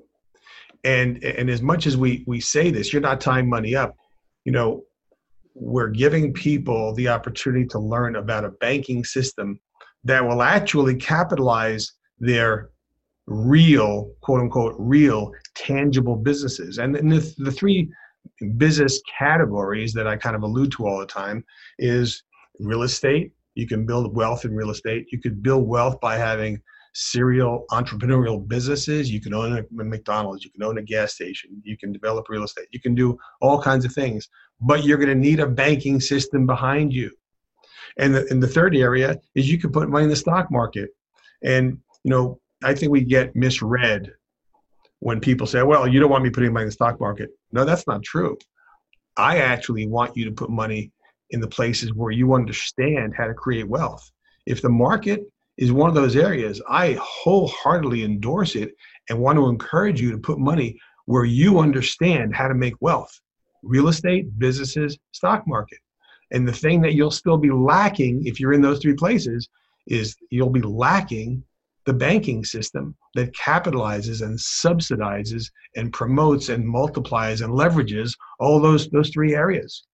And 0.84 1.22
and 1.22 1.48
as 1.48 1.62
much 1.62 1.86
as 1.86 1.96
we 1.96 2.24
we 2.26 2.40
say 2.40 2.70
this, 2.70 2.92
you're 2.92 3.02
not 3.02 3.20
tying 3.20 3.48
money 3.48 3.74
up. 3.76 3.96
You 4.44 4.52
know, 4.52 4.84
we're 5.54 5.88
giving 5.88 6.32
people 6.32 6.94
the 6.94 7.08
opportunity 7.08 7.66
to 7.66 7.78
learn 7.78 8.16
about 8.16 8.44
a 8.44 8.50
banking 8.50 9.04
system 9.04 9.60
that 10.04 10.26
will 10.26 10.42
actually 10.42 10.96
capitalize 10.96 11.92
their 12.18 12.70
real 13.26 14.12
quote 14.20 14.40
unquote 14.40 14.74
real 14.78 15.32
tangible 15.54 16.16
businesses. 16.16 16.78
And, 16.78 16.94
the, 16.94 17.34
the 17.38 17.52
three 17.52 17.90
business 18.56 19.00
categories 19.18 19.92
that 19.92 20.06
i 20.06 20.16
kind 20.16 20.36
of 20.36 20.42
allude 20.42 20.72
to 20.72 20.86
all 20.86 20.98
the 20.98 21.06
time 21.06 21.44
is 21.78 22.22
real 22.58 22.82
estate. 22.82 23.32
You 23.54 23.66
can 23.66 23.84
build 23.84 24.14
wealth 24.14 24.44
in 24.44 24.54
real 24.54 24.70
estate. 24.70 25.06
You 25.12 25.20
could 25.20 25.42
build 25.42 25.66
wealth 25.68 26.00
by 26.00 26.16
having 26.16 26.60
serial 26.94 27.64
entrepreneurial 27.70 28.46
businesses. 28.46 29.10
You 29.10 29.20
can 29.20 29.34
own 29.34 29.58
a 29.58 29.64
McDonald's, 29.70 30.44
you 30.44 30.50
can 30.50 30.62
own 30.62 30.78
a 30.78 30.82
gas 30.82 31.14
station, 31.14 31.62
you 31.64 31.76
can 31.76 31.92
develop 31.92 32.28
real 32.28 32.44
estate, 32.44 32.68
you 32.70 32.80
can 32.80 32.94
do 32.94 33.18
all 33.40 33.60
kinds 33.60 33.84
of 33.84 33.92
things, 33.92 34.28
but 34.60 34.84
you're 34.84 34.98
going 34.98 35.08
to 35.08 35.14
need 35.14 35.40
a 35.40 35.46
banking 35.46 36.00
system 36.00 36.46
behind 36.46 36.92
you. 36.92 37.10
And 37.98 38.14
the, 38.14 38.26
and 38.30 38.42
the 38.42 38.48
third 38.48 38.76
area 38.76 39.18
is 39.34 39.50
you 39.50 39.58
can 39.58 39.72
put 39.72 39.88
money 39.88 40.04
in 40.04 40.10
the 40.10 40.16
stock 40.16 40.50
market. 40.50 40.90
And, 41.42 41.78
you 42.04 42.10
know, 42.10 42.40
I 42.64 42.74
think 42.74 42.92
we 42.92 43.02
get 43.02 43.34
misread 43.36 44.12
when 45.00 45.20
people 45.20 45.46
say, 45.46 45.62
well, 45.62 45.86
you 45.86 46.00
don't 46.00 46.10
want 46.10 46.24
me 46.24 46.30
putting 46.30 46.52
money 46.52 46.64
in 46.64 46.68
the 46.68 46.72
stock 46.72 47.00
market. 47.00 47.30
No, 47.50 47.64
that's 47.64 47.86
not 47.86 48.02
true. 48.02 48.38
I 49.16 49.38
actually 49.38 49.86
want 49.86 50.16
you 50.16 50.24
to 50.24 50.32
put 50.32 50.50
money 50.50 50.92
in 51.30 51.40
the 51.40 51.48
places 51.48 51.92
where 51.92 52.12
you 52.12 52.34
understand 52.34 53.14
how 53.16 53.26
to 53.26 53.34
create 53.34 53.68
wealth. 53.68 54.10
If 54.46 54.62
the 54.62 54.68
market 54.68 55.20
is 55.58 55.72
one 55.72 55.88
of 55.88 55.94
those 55.94 56.16
areas 56.16 56.62
I 56.68 56.98
wholeheartedly 57.00 58.04
endorse 58.04 58.56
it 58.56 58.74
and 59.08 59.18
want 59.18 59.36
to 59.36 59.48
encourage 59.48 60.00
you 60.00 60.10
to 60.12 60.18
put 60.18 60.38
money 60.38 60.78
where 61.06 61.24
you 61.24 61.58
understand 61.58 62.34
how 62.34 62.48
to 62.48 62.54
make 62.54 62.74
wealth 62.80 63.20
real 63.62 63.88
estate, 63.88 64.38
businesses, 64.38 64.98
stock 65.12 65.46
market. 65.46 65.78
And 66.32 66.46
the 66.46 66.52
thing 66.52 66.80
that 66.82 66.94
you'll 66.94 67.10
still 67.10 67.36
be 67.36 67.50
lacking 67.50 68.26
if 68.26 68.40
you're 68.40 68.52
in 68.52 68.62
those 68.62 68.80
three 68.80 68.94
places 68.94 69.48
is 69.86 70.16
you'll 70.30 70.50
be 70.50 70.62
lacking 70.62 71.44
the 71.84 71.92
banking 71.92 72.44
system 72.44 72.94
that 73.14 73.34
capitalizes 73.34 74.22
and 74.22 74.38
subsidizes 74.38 75.50
and 75.76 75.92
promotes 75.92 76.48
and 76.48 76.66
multiplies 76.66 77.40
and 77.40 77.52
leverages 77.52 78.16
all 78.40 78.60
those 78.60 78.88
those 78.90 79.10
three 79.10 79.34
areas. 79.34 79.84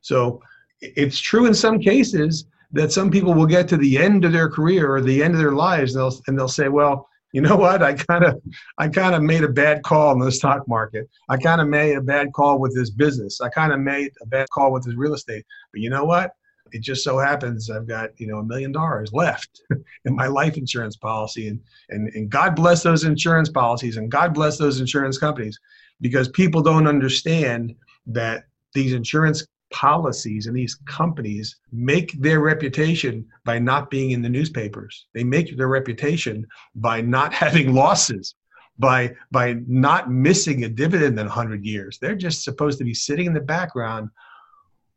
So 0.00 0.40
it's 0.80 1.18
true 1.18 1.46
in 1.46 1.54
some 1.54 1.78
cases 1.78 2.46
that 2.72 2.92
some 2.92 3.10
people 3.10 3.34
will 3.34 3.46
get 3.46 3.66
to 3.68 3.76
the 3.76 3.98
end 3.98 4.24
of 4.24 4.32
their 4.32 4.48
career 4.48 4.94
or 4.94 5.00
the 5.00 5.22
end 5.22 5.34
of 5.34 5.40
their 5.40 5.52
lives 5.52 5.94
and 5.94 6.02
they'll, 6.02 6.20
and 6.26 6.38
they'll 6.38 6.48
say, 6.48 6.68
well, 6.68 7.08
you 7.32 7.40
know 7.40 7.56
what? 7.56 7.82
I 7.82 7.94
kind 7.94 8.24
of, 8.24 8.40
I 8.78 8.88
kind 8.88 9.14
of 9.14 9.22
made 9.22 9.44
a 9.44 9.48
bad 9.48 9.82
call 9.82 10.12
in 10.12 10.18
the 10.18 10.32
stock 10.32 10.66
market. 10.66 11.08
I 11.28 11.36
kind 11.36 11.60
of 11.60 11.68
made 11.68 11.96
a 11.96 12.00
bad 12.00 12.32
call 12.32 12.58
with 12.58 12.74
this 12.74 12.90
business. 12.90 13.40
I 13.40 13.48
kind 13.48 13.72
of 13.72 13.80
made 13.80 14.12
a 14.22 14.26
bad 14.26 14.48
call 14.50 14.72
with 14.72 14.84
this 14.84 14.94
real 14.94 15.14
estate. 15.14 15.44
But 15.72 15.80
you 15.80 15.90
know 15.90 16.04
what? 16.04 16.32
It 16.72 16.82
just 16.82 17.04
so 17.04 17.18
happens 17.18 17.70
I've 17.70 17.86
got 17.86 18.10
you 18.18 18.26
know 18.26 18.38
a 18.38 18.44
million 18.44 18.72
dollars 18.72 19.12
left 19.12 19.62
in 20.04 20.14
my 20.14 20.26
life 20.26 20.56
insurance 20.56 20.96
policy, 20.96 21.48
and 21.48 21.60
and 21.90 22.08
and 22.14 22.30
God 22.30 22.56
bless 22.56 22.82
those 22.82 23.04
insurance 23.04 23.48
policies, 23.48 23.96
and 23.96 24.10
God 24.10 24.34
bless 24.34 24.58
those 24.58 24.80
insurance 24.80 25.18
companies, 25.18 25.58
because 26.00 26.28
people 26.28 26.62
don't 26.62 26.86
understand 26.86 27.74
that 28.06 28.44
these 28.74 28.92
insurance 28.92 29.46
policies 29.70 30.46
and 30.46 30.56
these 30.56 30.76
companies 30.86 31.56
make 31.72 32.12
their 32.20 32.40
reputation 32.40 33.26
by 33.44 33.58
not 33.58 33.90
being 33.90 34.12
in 34.12 34.22
the 34.22 34.28
newspapers. 34.28 35.06
They 35.14 35.24
make 35.24 35.56
their 35.56 35.68
reputation 35.68 36.46
by 36.74 37.00
not 37.00 37.34
having 37.44 37.74
losses, 37.74 38.34
by 38.78 39.14
by 39.30 39.56
not 39.66 40.10
missing 40.10 40.64
a 40.64 40.68
dividend 40.68 41.18
in 41.18 41.26
100 41.26 41.64
years. 41.64 41.98
They're 41.98 42.14
just 42.14 42.44
supposed 42.44 42.78
to 42.78 42.84
be 42.84 42.94
sitting 42.94 43.26
in 43.26 43.34
the 43.34 43.40
background 43.40 44.10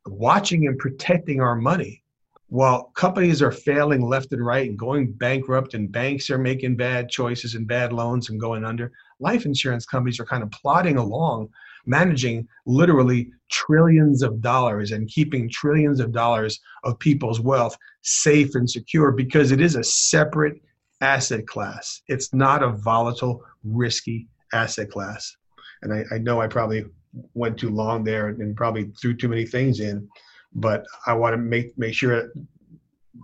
watching 0.05 0.67
and 0.67 0.77
protecting 0.77 1.41
our 1.41 1.55
money. 1.55 2.03
While 2.47 2.91
companies 2.95 3.41
are 3.41 3.51
failing 3.51 4.01
left 4.01 4.33
and 4.33 4.45
right 4.45 4.69
and 4.69 4.77
going 4.77 5.13
bankrupt 5.13 5.73
and 5.73 5.91
banks 5.91 6.29
are 6.29 6.37
making 6.37 6.75
bad 6.75 7.09
choices 7.09 7.55
and 7.55 7.65
bad 7.65 7.93
loans 7.93 8.29
and 8.29 8.39
going 8.39 8.65
under, 8.65 8.91
life 9.19 9.45
insurance 9.45 9.85
companies 9.85 10.19
are 10.19 10.25
kind 10.25 10.43
of 10.43 10.51
plodding 10.51 10.97
along 10.97 11.49
managing 11.85 12.47
literally 12.65 13.31
trillions 13.49 14.21
of 14.21 14.41
dollars 14.41 14.91
and 14.91 15.07
keeping 15.07 15.49
trillions 15.49 15.99
of 15.99 16.11
dollars 16.11 16.59
of 16.83 16.99
people's 16.99 17.39
wealth 17.39 17.77
safe 18.01 18.55
and 18.55 18.69
secure 18.69 19.11
because 19.11 19.51
it 19.51 19.61
is 19.61 19.75
a 19.75 19.83
separate 19.83 20.61
asset 21.01 21.47
class. 21.47 22.01
It's 22.07 22.33
not 22.33 22.63
a 22.63 22.69
volatile, 22.69 23.43
risky 23.63 24.27
asset 24.53 24.91
class. 24.91 25.35
And 25.81 25.93
I, 25.93 26.03
I 26.13 26.17
know 26.19 26.41
I 26.41 26.47
probably 26.47 26.85
went 27.34 27.58
too 27.58 27.69
long 27.69 28.04
there 28.04 28.30
and 28.30 28.56
probably 28.56 28.91
threw 29.00 29.15
too 29.15 29.28
many 29.28 29.45
things 29.45 29.80
in, 29.80 30.08
but 30.54 30.86
I 31.06 31.13
want 31.13 31.34
to 31.34 31.38
make 31.38 31.78
make 31.78 31.93
sure 31.93 32.32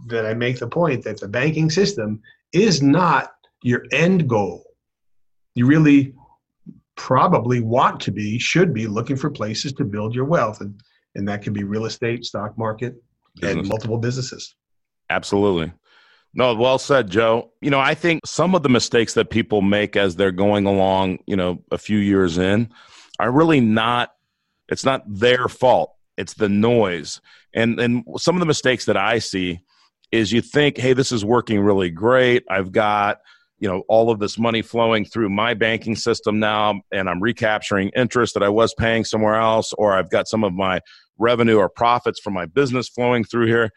that 0.08 0.26
I 0.26 0.34
make 0.34 0.60
the 0.60 0.68
point 0.68 1.04
that 1.04 1.20
the 1.20 1.28
banking 1.28 1.70
system 1.70 2.22
is 2.54 2.82
not 2.82 3.32
your 3.64 3.84
end 3.92 4.28
goal. 4.28 4.64
You 5.56 5.66
really 5.66 6.14
probably 6.96 7.62
want 7.62 8.00
to 8.02 8.12
be, 8.12 8.38
should 8.40 8.74
be 8.74 8.88
looking 8.88 9.16
for 9.16 9.30
places 9.30 9.74
to 9.74 9.86
build 9.86 10.14
your 10.14 10.26
wealth. 10.26 10.62
And, 10.62 10.80
and 11.16 11.28
that 11.28 11.42
can 11.42 11.54
be 11.54 11.64
real 11.64 11.86
estate, 11.86 12.26
stock 12.26 12.58
market, 12.58 12.96
Business. 13.36 13.60
and 13.60 13.68
multiple 13.68 13.98
businesses. 13.98 14.56
Absolutely. 15.10 15.72
No, 16.34 16.54
well 16.54 16.78
said, 16.78 17.10
Joe. 17.10 17.52
You 17.62 17.70
know, 17.70 17.80
I 17.80 17.94
think 17.94 18.22
some 18.26 18.54
of 18.54 18.64
the 18.64 18.70
mistakes 18.70 19.14
that 19.14 19.30
people 19.30 19.62
make 19.62 19.96
as 19.96 20.16
they're 20.16 20.32
going 20.32 20.66
along, 20.66 21.20
you 21.26 21.36
know, 21.36 21.64
a 21.72 21.78
few 21.78 21.98
years 21.98 22.38
in 22.38 22.70
are 23.20 23.32
really 23.32 23.60
not, 23.60 24.12
it's 24.70 24.86
not 24.86 25.04
their 25.08 25.48
fault. 25.48 25.94
It's 26.18 26.34
the 26.34 26.50
noise. 26.50 27.22
And, 27.54 27.80
and 27.80 28.04
some 28.18 28.36
of 28.36 28.40
the 28.40 28.46
mistakes 28.46 28.86
that 28.86 28.98
I 28.98 29.20
see 29.20 29.60
is 30.12 30.32
you 30.32 30.42
think, 30.42 30.78
hey, 30.78 30.94
this 30.94 31.12
is 31.12 31.24
working 31.24 31.60
really 31.60 31.90
great. 31.90 32.44
I've 32.50 32.72
got, 32.72 33.20
you 33.60 33.68
know 33.68 33.84
all 33.88 34.10
of 34.10 34.20
this 34.20 34.38
money 34.38 34.62
flowing 34.62 35.06
through 35.06 35.30
my 35.30 35.54
banking 35.54 35.96
system 35.96 36.40
now 36.40 36.82
and 36.92 37.10
i'm 37.10 37.22
recapturing 37.22 37.90
interest 37.96 38.34
that 38.34 38.44
i 38.44 38.50
was 38.50 38.74
paying 38.76 39.04
somewhere 39.04 39.36
else 39.36 39.74
or 39.74 39.94
i've 39.94 40.10
got 40.10 40.28
some 40.28 40.44
of 40.44 40.54
my 40.54 40.80
revenue 41.18 41.58
or 41.58 41.70
profits 41.70 42.20
from 42.20 42.34
my 42.34 42.46
business 42.46 42.88
flowing 42.88 43.24
through 43.24 43.48
here 43.48 43.72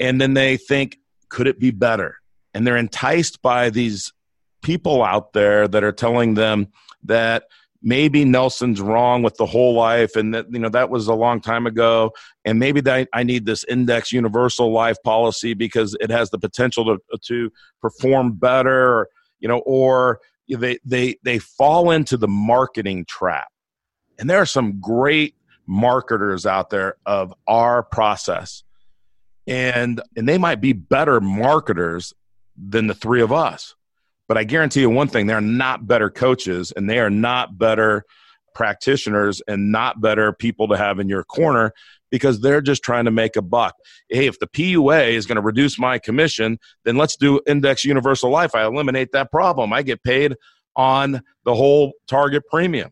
and 0.00 0.20
then 0.20 0.34
they 0.34 0.56
think 0.56 0.96
could 1.28 1.46
it 1.46 1.58
be 1.58 1.70
better 1.70 2.16
and 2.54 2.66
they're 2.66 2.76
enticed 2.76 3.42
by 3.42 3.70
these 3.70 4.12
people 4.62 5.02
out 5.02 5.32
there 5.32 5.68
that 5.68 5.84
are 5.84 5.92
telling 5.92 6.34
them 6.34 6.68
that 7.04 7.44
maybe 7.82 8.24
Nelson's 8.24 8.80
wrong 8.80 9.22
with 9.22 9.36
the 9.36 9.46
whole 9.46 9.74
life 9.74 10.16
and 10.16 10.34
that 10.34 10.46
you 10.50 10.58
know 10.58 10.68
that 10.68 10.90
was 10.90 11.08
a 11.08 11.14
long 11.14 11.40
time 11.40 11.66
ago. 11.66 12.12
And 12.44 12.58
maybe 12.58 12.80
that 12.82 13.08
I 13.12 13.22
need 13.22 13.46
this 13.46 13.64
index 13.64 14.12
universal 14.12 14.72
life 14.72 14.96
policy 15.04 15.54
because 15.54 15.96
it 16.00 16.10
has 16.10 16.30
the 16.30 16.38
potential 16.38 16.84
to 16.84 17.18
to 17.18 17.50
perform 17.80 18.32
better 18.34 19.08
you 19.40 19.48
know 19.48 19.58
or 19.66 20.20
they 20.48 20.78
they 20.84 21.16
they 21.22 21.38
fall 21.38 21.90
into 21.90 22.16
the 22.16 22.28
marketing 22.28 23.04
trap. 23.08 23.48
And 24.18 24.28
there 24.28 24.38
are 24.38 24.46
some 24.46 24.80
great 24.80 25.34
marketers 25.66 26.46
out 26.46 26.70
there 26.70 26.96
of 27.06 27.34
our 27.46 27.82
process. 27.82 28.62
And 29.46 30.00
and 30.16 30.28
they 30.28 30.38
might 30.38 30.60
be 30.60 30.72
better 30.72 31.20
marketers 31.20 32.12
than 32.56 32.86
the 32.86 32.94
three 32.94 33.22
of 33.22 33.32
us 33.32 33.74
but 34.32 34.38
I 34.38 34.44
guarantee 34.44 34.80
you 34.80 34.88
one 34.88 35.08
thing: 35.08 35.26
they're 35.26 35.42
not 35.42 35.86
better 35.86 36.08
coaches, 36.08 36.72
and 36.74 36.88
they 36.88 36.98
are 37.00 37.10
not 37.10 37.58
better 37.58 38.06
practitioners, 38.54 39.42
and 39.46 39.70
not 39.70 40.00
better 40.00 40.32
people 40.32 40.68
to 40.68 40.76
have 40.78 40.98
in 40.98 41.06
your 41.06 41.22
corner 41.22 41.74
because 42.10 42.40
they're 42.40 42.62
just 42.62 42.82
trying 42.82 43.04
to 43.04 43.10
make 43.10 43.36
a 43.36 43.42
buck. 43.42 43.74
Hey, 44.08 44.26
if 44.26 44.38
the 44.38 44.46
PUA 44.46 45.10
is 45.10 45.26
going 45.26 45.36
to 45.36 45.42
reduce 45.42 45.78
my 45.78 45.98
commission, 45.98 46.58
then 46.84 46.96
let's 46.96 47.14
do 47.14 47.42
index 47.46 47.84
universal 47.84 48.30
life. 48.30 48.54
I 48.54 48.64
eliminate 48.64 49.12
that 49.12 49.30
problem. 49.30 49.70
I 49.70 49.82
get 49.82 50.02
paid 50.02 50.34
on 50.76 51.20
the 51.44 51.54
whole 51.54 51.92
target 52.06 52.44
premium, 52.50 52.90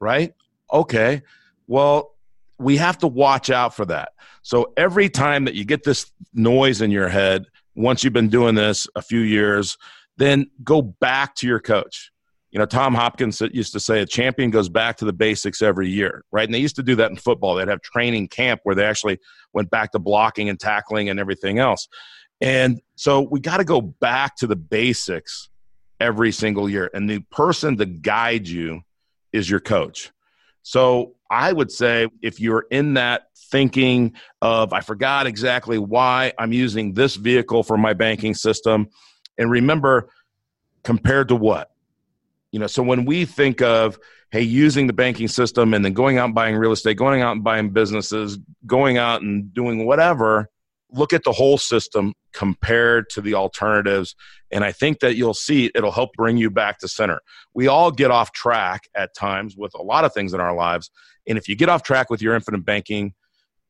right? 0.00 0.34
Okay. 0.70 1.22
Well, 1.66 2.14
we 2.58 2.76
have 2.76 2.98
to 2.98 3.06
watch 3.06 3.48
out 3.48 3.74
for 3.74 3.86
that. 3.86 4.12
So 4.42 4.74
every 4.76 5.08
time 5.08 5.46
that 5.46 5.54
you 5.54 5.64
get 5.64 5.84
this 5.84 6.12
noise 6.34 6.82
in 6.82 6.90
your 6.90 7.08
head, 7.08 7.46
once 7.74 8.04
you've 8.04 8.12
been 8.12 8.28
doing 8.28 8.54
this 8.54 8.86
a 8.96 9.00
few 9.00 9.20
years, 9.20 9.78
then 10.18 10.50
go 10.62 10.82
back 10.82 11.34
to 11.36 11.46
your 11.46 11.60
coach. 11.60 12.10
You 12.50 12.58
know, 12.58 12.66
Tom 12.66 12.94
Hopkins 12.94 13.40
used 13.52 13.72
to 13.74 13.80
say 13.80 14.00
a 14.00 14.06
champion 14.06 14.50
goes 14.50 14.68
back 14.68 14.96
to 14.98 15.04
the 15.04 15.12
basics 15.12 15.60
every 15.60 15.88
year, 15.88 16.24
right? 16.32 16.46
And 16.46 16.54
they 16.54 16.58
used 16.58 16.76
to 16.76 16.82
do 16.82 16.96
that 16.96 17.10
in 17.10 17.16
football. 17.16 17.54
They'd 17.54 17.68
have 17.68 17.82
training 17.82 18.28
camp 18.28 18.60
where 18.64 18.74
they 18.74 18.84
actually 18.84 19.18
went 19.52 19.70
back 19.70 19.92
to 19.92 19.98
blocking 19.98 20.48
and 20.48 20.58
tackling 20.58 21.08
and 21.08 21.20
everything 21.20 21.58
else. 21.58 21.88
And 22.40 22.80
so 22.96 23.20
we 23.20 23.40
got 23.40 23.58
to 23.58 23.64
go 23.64 23.80
back 23.80 24.36
to 24.36 24.46
the 24.46 24.56
basics 24.56 25.50
every 26.00 26.32
single 26.32 26.70
year. 26.70 26.90
And 26.94 27.08
the 27.08 27.20
person 27.30 27.76
to 27.76 27.86
guide 27.86 28.48
you 28.48 28.82
is 29.32 29.50
your 29.50 29.60
coach. 29.60 30.10
So 30.62 31.16
I 31.30 31.52
would 31.52 31.70
say 31.70 32.08
if 32.22 32.40
you're 32.40 32.66
in 32.70 32.94
that 32.94 33.24
thinking 33.50 34.14
of, 34.40 34.72
I 34.72 34.80
forgot 34.80 35.26
exactly 35.26 35.78
why 35.78 36.32
I'm 36.38 36.52
using 36.52 36.94
this 36.94 37.16
vehicle 37.16 37.62
for 37.62 37.76
my 37.76 37.92
banking 37.92 38.34
system, 38.34 38.88
and 39.38 39.50
remember, 39.50 40.10
compared 40.84 41.28
to 41.28 41.36
what? 41.36 41.70
You 42.50 42.58
know, 42.58 42.66
so 42.66 42.82
when 42.82 43.04
we 43.04 43.24
think 43.24 43.62
of, 43.62 43.98
hey, 44.30 44.42
using 44.42 44.86
the 44.86 44.92
banking 44.92 45.28
system 45.28 45.74
and 45.74 45.84
then 45.84 45.92
going 45.92 46.18
out 46.18 46.26
and 46.26 46.34
buying 46.34 46.56
real 46.56 46.72
estate, 46.72 46.96
going 46.96 47.22
out 47.22 47.32
and 47.32 47.44
buying 47.44 47.70
businesses, 47.70 48.38
going 48.66 48.98
out 48.98 49.22
and 49.22 49.52
doing 49.52 49.86
whatever, 49.86 50.48
look 50.90 51.12
at 51.12 51.24
the 51.24 51.32
whole 51.32 51.58
system 51.58 52.14
compared 52.32 53.10
to 53.10 53.20
the 53.20 53.34
alternatives. 53.34 54.14
And 54.50 54.64
I 54.64 54.72
think 54.72 55.00
that 55.00 55.16
you'll 55.16 55.34
see 55.34 55.70
it'll 55.74 55.92
help 55.92 56.10
bring 56.14 56.38
you 56.38 56.50
back 56.50 56.78
to 56.78 56.88
center. 56.88 57.20
We 57.54 57.68
all 57.68 57.90
get 57.90 58.10
off 58.10 58.32
track 58.32 58.88
at 58.94 59.14
times 59.14 59.56
with 59.56 59.74
a 59.74 59.82
lot 59.82 60.04
of 60.04 60.14
things 60.14 60.32
in 60.32 60.40
our 60.40 60.54
lives. 60.54 60.90
And 61.26 61.36
if 61.36 61.48
you 61.48 61.56
get 61.56 61.68
off 61.68 61.82
track 61.82 62.08
with 62.08 62.22
your 62.22 62.34
infinite 62.34 62.64
banking, 62.64 63.12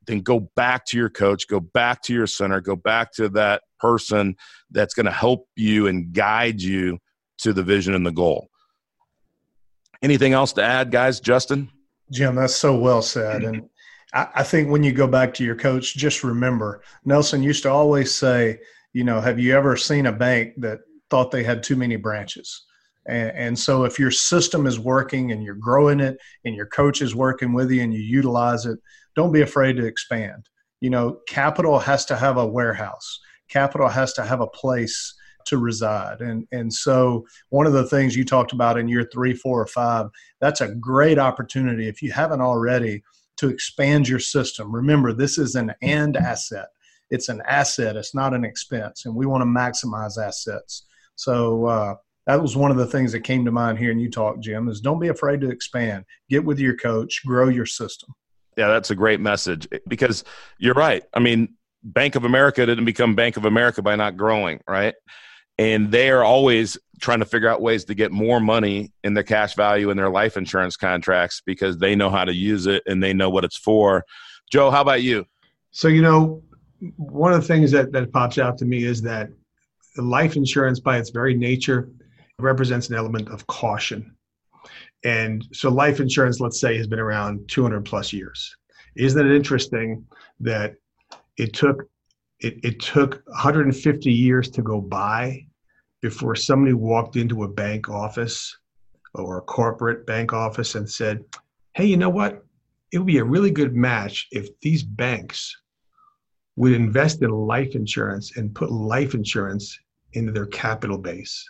then 0.07 0.21
go 0.21 0.41
back 0.41 0.87
to 0.87 0.97
your 0.97 1.11
coach, 1.11 1.49
go 1.49 1.61
back 1.61 2.03
to 2.03 2.15
your 2.15 2.27
center, 2.27 2.61
go 2.61 2.77
back 2.77 3.13
to 3.15 3.29
that 3.31 3.63
person 3.79 4.37
that's 4.71 4.95
going 4.95 5.07
to 5.07 5.13
help 5.13 5.49
you 5.57 5.87
and 5.87 6.13
guide 6.13 6.61
you 6.61 6.99
to 7.39 7.53
the 7.53 7.63
vision 7.63 7.95
and 7.95 8.05
the 8.05 8.13
goal. 8.13 8.49
Anything 10.03 10.33
else 10.33 10.53
to 10.55 10.63
add, 10.63 10.91
guys? 10.91 11.21
Justin? 11.21 11.71
Jim, 12.11 12.35
that's 12.35 12.55
so 12.55 12.77
well 12.77 13.03
said. 13.03 13.43
And 13.43 13.69
I, 14.15 14.29
I 14.37 14.43
think 14.43 14.71
when 14.71 14.83
you 14.83 14.93
go 14.93 15.07
back 15.07 15.35
to 15.35 15.45
your 15.45 15.57
coach, 15.57 15.97
just 15.97 16.25
remember 16.25 16.83
Nelson 17.05 17.43
used 17.43 17.63
to 17.65 17.71
always 17.71 18.15
say, 18.15 18.61
you 18.93 19.05
know, 19.05 19.21
have 19.21 19.39
you 19.39 19.55
ever 19.57 19.77
seen 19.77 20.07
a 20.07 20.13
bank 20.13 20.55
that 20.59 20.81
thought 21.11 21.31
they 21.31 21.43
had 21.43 21.63
too 21.63 21.77
many 21.77 21.97
branches? 21.97 22.65
And, 23.07 23.31
and, 23.31 23.59
so 23.59 23.85
if 23.85 23.99
your 23.99 24.11
system 24.11 24.67
is 24.67 24.79
working 24.79 25.33
and 25.33 25.43
you're 25.43 25.55
growing 25.55 25.99
it 26.01 26.19
and 26.45 26.55
your 26.55 26.67
coach 26.67 27.01
is 27.01 27.15
working 27.15 27.55
with 27.55 27.71
you 27.71 27.83
and 27.83 27.93
you 27.93 28.01
utilize 28.01 28.67
it, 28.67 28.79
don't 29.17 29.33
be 29.33 29.41
afraid 29.41 29.77
to 29.77 29.87
expand. 29.87 30.47
You 30.81 30.91
know, 30.91 31.21
capital 31.27 31.79
has 31.79 32.05
to 32.07 32.17
have 32.17 32.37
a 32.37 32.47
warehouse. 32.47 33.19
Capital 33.49 33.89
has 33.89 34.13
to 34.15 34.25
have 34.25 34.41
a 34.41 34.47
place 34.47 35.15
to 35.47 35.59
reside. 35.59 36.21
And 36.21 36.47
and 36.53 36.73
so 36.73 37.27
one 37.49 37.67
of 37.67 37.73
the 37.73 37.87
things 37.87 38.15
you 38.15 38.25
talked 38.25 38.53
about 38.53 38.79
in 38.79 38.89
year 38.89 39.09
three, 39.13 39.35
four, 39.35 39.61
or 39.61 39.67
five, 39.67 40.07
that's 40.41 40.61
a 40.61 40.75
great 40.75 41.19
opportunity 41.19 41.89
if 41.89 42.03
you 42.03 42.13
haven't 42.13 42.41
already 42.41 43.03
to 43.39 43.49
expand 43.49 44.09
your 44.09 44.19
system. 44.19 44.75
Remember, 44.75 45.13
this 45.13 45.39
is 45.39 45.55
an 45.55 45.73
and 45.81 46.17
asset. 46.17 46.67
It's 47.11 47.29
an 47.29 47.43
asset. 47.49 47.97
It's 47.97 48.15
not 48.15 48.35
an 48.35 48.45
expense, 48.45 49.07
and 49.07 49.15
we 49.15 49.27
want 49.27 49.43
to 49.43 49.47
maximize 49.47 50.23
assets. 50.23 50.85
So 51.17 51.67
uh, 51.67 51.95
that 52.27 52.43
was 52.43 52.57
one 52.57 52.71
of 52.71 52.77
the 52.77 52.87
things 52.87 53.13
that 53.13 53.21
came 53.21 53.45
to 53.47 53.51
mind 53.51 53.79
here. 53.79 53.91
And 53.91 54.01
you 54.01 54.11
talk, 54.11 54.41
Jim, 54.41 54.69
is 54.69 54.81
don't 54.81 55.01
be 55.01 55.09
afraid 55.09 55.41
to 55.41 55.51
expand. 55.51 56.05
Get 56.29 56.45
with 56.45 56.59
your 56.59 56.77
coach, 56.77 57.23
grow 57.25 57.49
your 57.49 57.67
system. 57.67 58.11
Yeah, 58.59 58.69
that's 58.69 58.91
a 58.91 58.97
great 58.97 59.21
message 59.21 59.69
because 59.87 60.25
you're 60.59 60.75
right. 60.75 61.05
I 61.15 61.21
mean, 61.21 61.55
Bank 61.83 62.17
of 62.17 62.25
America 62.25 62.65
didn't 62.67 62.85
become 62.85 63.15
Bank 63.15 63.37
of 63.37 63.45
America 63.45 63.83
by 63.83 63.97
not 63.97 64.17
growing, 64.17 64.61
right? 64.69 64.95
and 65.59 65.91
they 65.91 66.09
are 66.09 66.23
always 66.23 66.79
trying 67.01 67.19
to 67.19 67.25
figure 67.25 67.49
out 67.49 67.61
ways 67.61 67.85
to 67.85 67.95
get 67.95 68.13
more 68.13 68.41
money 68.41 68.93
in 69.03 69.15
their 69.15 69.25
cash 69.25 69.55
value 69.55 69.91
in 69.91 69.97
their 69.97 70.09
life 70.09 70.37
insurance 70.37 70.77
contracts 70.77 71.43
because 71.45 71.79
they 71.79 71.97
know 71.97 72.11
how 72.11 72.25
to 72.25 72.35
use 72.35 72.67
it 72.67 72.83
and 72.87 73.03
they 73.03 73.13
know 73.13 73.29
what 73.29 73.45
it's 73.45 73.57
for. 73.57 74.05
Joe, 74.51 74.71
how 74.71 74.81
about 74.81 75.03
you? 75.03 75.27
So, 75.73 75.89
you 75.89 76.01
know, 76.03 76.43
one 76.97 77.33
of 77.33 77.41
the 77.41 77.47
things 77.47 77.73
that, 77.73 77.93
that 77.93 78.13
pops 78.13 78.39
out 78.39 78.57
to 78.59 78.65
me 78.65 78.85
is 78.85 79.03
that 79.03 79.29
life 79.97 80.37
insurance, 80.37 80.79
by 80.79 80.99
its 80.99 81.11
very 81.11 81.35
nature, 81.35 81.91
represents 82.39 82.89
an 82.89 82.95
element 82.95 83.29
of 83.29 83.47
caution. 83.49 84.15
And 85.05 85.45
so, 85.53 85.71
life 85.71 86.01
insurance, 86.01 86.41
let's 86.41 86.61
say, 86.61 86.77
has 86.77 86.87
been 86.87 86.99
around 86.99 87.49
200 87.49 87.85
plus 87.85 88.13
years. 88.13 88.57
Isn't 88.97 89.27
it 89.27 89.35
interesting 89.35 90.07
that 90.41 90.75
it 91.39 91.53
took 91.55 91.89
it, 92.41 92.59
it 92.63 92.81
took 92.81 93.23
150 93.27 94.13
years 94.13 94.49
to 94.51 94.63
go 94.63 94.81
by 94.81 95.47
before 96.01 96.37
somebody 96.37 96.73
walked 96.73 97.17
into 97.17 97.43
a 97.43 97.49
bank 97.49 97.89
office 97.89 98.57
or 99.15 99.39
a 99.39 99.43
corporate 99.43 100.07
bank 100.07 100.33
office 100.33 100.75
and 100.77 100.89
said, 100.89 101.25
"Hey, 101.75 101.87
you 101.87 101.97
know 101.97 102.11
what? 102.11 102.45
It 102.93 102.99
would 102.99 103.07
be 103.07 103.19
a 103.19 103.25
really 103.25 103.51
good 103.51 103.75
match 103.75 104.29
if 104.31 104.49
these 104.61 104.83
banks 104.83 105.57
would 106.59 106.73
invest 106.73 107.23
in 107.23 107.31
life 107.31 107.75
insurance 107.77 108.37
and 108.37 108.55
put 108.55 108.71
life 108.71 109.15
insurance 109.15 109.79
into 110.15 110.33
their 110.33 110.47
capital 110.47 110.99
base. 110.99 111.45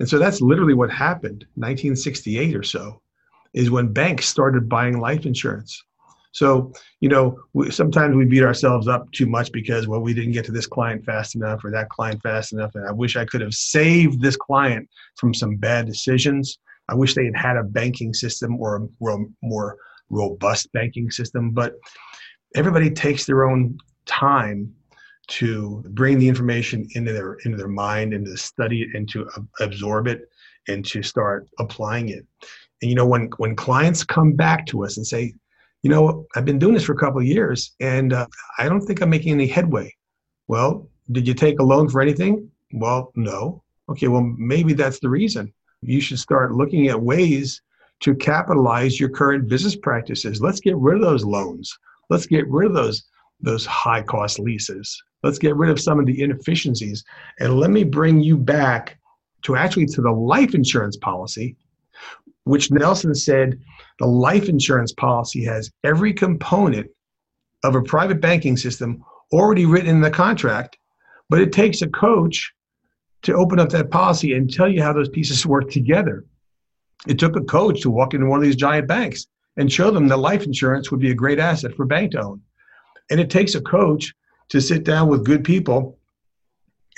And 0.00 0.08
so 0.08 0.18
that's 0.18 0.40
literally 0.40 0.74
what 0.74 0.90
happened 0.90 1.46
1968 1.54 2.56
or 2.56 2.62
so 2.64 3.00
is 3.54 3.70
when 3.70 3.92
banks 3.92 4.26
started 4.26 4.68
buying 4.68 4.98
life 4.98 5.26
insurance. 5.26 5.84
So, 6.32 6.72
you 7.00 7.08
know, 7.08 7.38
we, 7.52 7.70
sometimes 7.70 8.14
we 8.14 8.24
beat 8.24 8.42
ourselves 8.42 8.86
up 8.86 9.10
too 9.12 9.26
much 9.26 9.50
because, 9.52 9.88
well, 9.88 10.00
we 10.00 10.14
didn't 10.14 10.32
get 10.32 10.44
to 10.46 10.52
this 10.52 10.66
client 10.66 11.04
fast 11.04 11.34
enough 11.34 11.64
or 11.64 11.70
that 11.70 11.88
client 11.88 12.22
fast 12.22 12.52
enough. 12.52 12.74
And 12.74 12.86
I 12.86 12.92
wish 12.92 13.16
I 13.16 13.24
could 13.24 13.40
have 13.40 13.54
saved 13.54 14.20
this 14.20 14.36
client 14.36 14.88
from 15.16 15.32
some 15.32 15.56
bad 15.56 15.86
decisions. 15.86 16.58
I 16.88 16.94
wish 16.94 17.14
they 17.14 17.24
had 17.24 17.36
had 17.36 17.56
a 17.56 17.64
banking 17.64 18.14
system 18.14 18.60
or 18.60 18.76
a 18.76 19.16
more 19.42 19.76
robust 20.10 20.72
banking 20.72 21.10
system. 21.10 21.50
But 21.50 21.74
everybody 22.54 22.90
takes 22.90 23.24
their 23.24 23.48
own 23.48 23.78
time 24.06 24.74
to 25.28 25.84
bring 25.90 26.18
the 26.18 26.28
information 26.28 26.88
into 26.94 27.12
their 27.12 27.34
into 27.44 27.56
their 27.56 27.68
mind 27.68 28.14
and 28.14 28.24
to 28.24 28.36
study 28.36 28.82
it 28.82 28.88
and 28.94 29.08
to 29.10 29.28
absorb 29.60 30.06
it 30.08 30.22
and 30.68 30.84
to 30.86 31.02
start 31.02 31.48
applying 31.58 32.08
it 32.08 32.26
and 32.80 32.90
you 32.90 32.94
know 32.94 33.06
when 33.06 33.28
when 33.36 33.54
clients 33.54 34.02
come 34.02 34.32
back 34.32 34.64
to 34.66 34.84
us 34.84 34.96
and 34.96 35.06
say 35.06 35.34
you 35.88 35.94
know 35.94 36.26
i've 36.36 36.44
been 36.44 36.58
doing 36.58 36.74
this 36.74 36.84
for 36.84 36.92
a 36.92 36.98
couple 36.98 37.18
of 37.18 37.26
years 37.26 37.74
and 37.80 38.12
uh, 38.12 38.26
i 38.58 38.68
don't 38.68 38.82
think 38.82 39.00
i'm 39.00 39.08
making 39.08 39.32
any 39.32 39.46
headway. 39.46 39.94
Well 40.46 40.86
did 41.10 41.26
you 41.26 41.32
take 41.32 41.60
a 41.60 41.62
loan 41.62 41.88
for 41.88 42.02
anything? 42.02 42.50
Well 42.74 43.10
no. 43.16 43.62
Okay 43.88 44.08
well 44.08 44.20
maybe 44.36 44.74
that's 44.74 45.00
the 45.00 45.08
reason. 45.08 45.50
You 45.80 46.00
should 46.02 46.18
start 46.18 46.52
looking 46.52 46.88
at 46.88 47.00
ways 47.00 47.62
to 48.00 48.14
capitalize 48.14 49.00
your 49.00 49.08
current 49.08 49.48
business 49.48 49.76
practices. 49.76 50.42
Let's 50.42 50.60
get 50.60 50.76
rid 50.76 50.96
of 50.96 51.02
those 51.02 51.24
loans. 51.24 51.74
Let's 52.10 52.26
get 52.26 52.46
rid 52.48 52.66
of 52.68 52.74
those 52.74 53.04
those 53.40 53.64
high 53.64 54.02
cost 54.02 54.38
leases. 54.38 55.02
Let's 55.22 55.38
get 55.38 55.56
rid 55.56 55.70
of 55.70 55.80
some 55.80 55.98
of 55.98 56.04
the 56.04 56.20
inefficiencies. 56.22 57.02
And 57.40 57.58
let 57.58 57.70
me 57.70 57.82
bring 57.82 58.20
you 58.20 58.36
back 58.36 58.98
to 59.44 59.56
actually 59.56 59.86
to 59.86 60.02
the 60.02 60.10
life 60.10 60.54
insurance 60.54 60.98
policy, 60.98 61.56
which 62.48 62.70
Nelson 62.70 63.14
said 63.14 63.60
the 63.98 64.06
life 64.06 64.48
insurance 64.48 64.92
policy 64.92 65.44
has 65.44 65.70
every 65.84 66.12
component 66.12 66.88
of 67.64 67.74
a 67.74 67.82
private 67.82 68.20
banking 68.20 68.56
system 68.56 69.04
already 69.32 69.66
written 69.66 69.90
in 69.90 70.00
the 70.00 70.10
contract, 70.10 70.78
but 71.28 71.40
it 71.40 71.52
takes 71.52 71.82
a 71.82 71.88
coach 71.88 72.52
to 73.22 73.34
open 73.34 73.58
up 73.58 73.68
that 73.70 73.90
policy 73.90 74.34
and 74.34 74.52
tell 74.52 74.68
you 74.68 74.82
how 74.82 74.92
those 74.92 75.08
pieces 75.08 75.44
work 75.44 75.70
together. 75.70 76.24
It 77.06 77.18
took 77.18 77.36
a 77.36 77.42
coach 77.42 77.82
to 77.82 77.90
walk 77.90 78.14
into 78.14 78.26
one 78.26 78.38
of 78.38 78.44
these 78.44 78.56
giant 78.56 78.88
banks 78.88 79.26
and 79.56 79.70
show 79.70 79.90
them 79.90 80.08
that 80.08 80.18
life 80.18 80.44
insurance 80.44 80.90
would 80.90 81.00
be 81.00 81.10
a 81.10 81.14
great 81.14 81.38
asset 81.38 81.74
for 81.74 81.84
bank 81.84 82.12
to 82.12 82.22
own. 82.22 82.40
And 83.10 83.20
it 83.20 83.30
takes 83.30 83.54
a 83.54 83.60
coach 83.60 84.14
to 84.50 84.60
sit 84.60 84.84
down 84.84 85.08
with 85.08 85.26
good 85.26 85.44
people 85.44 85.97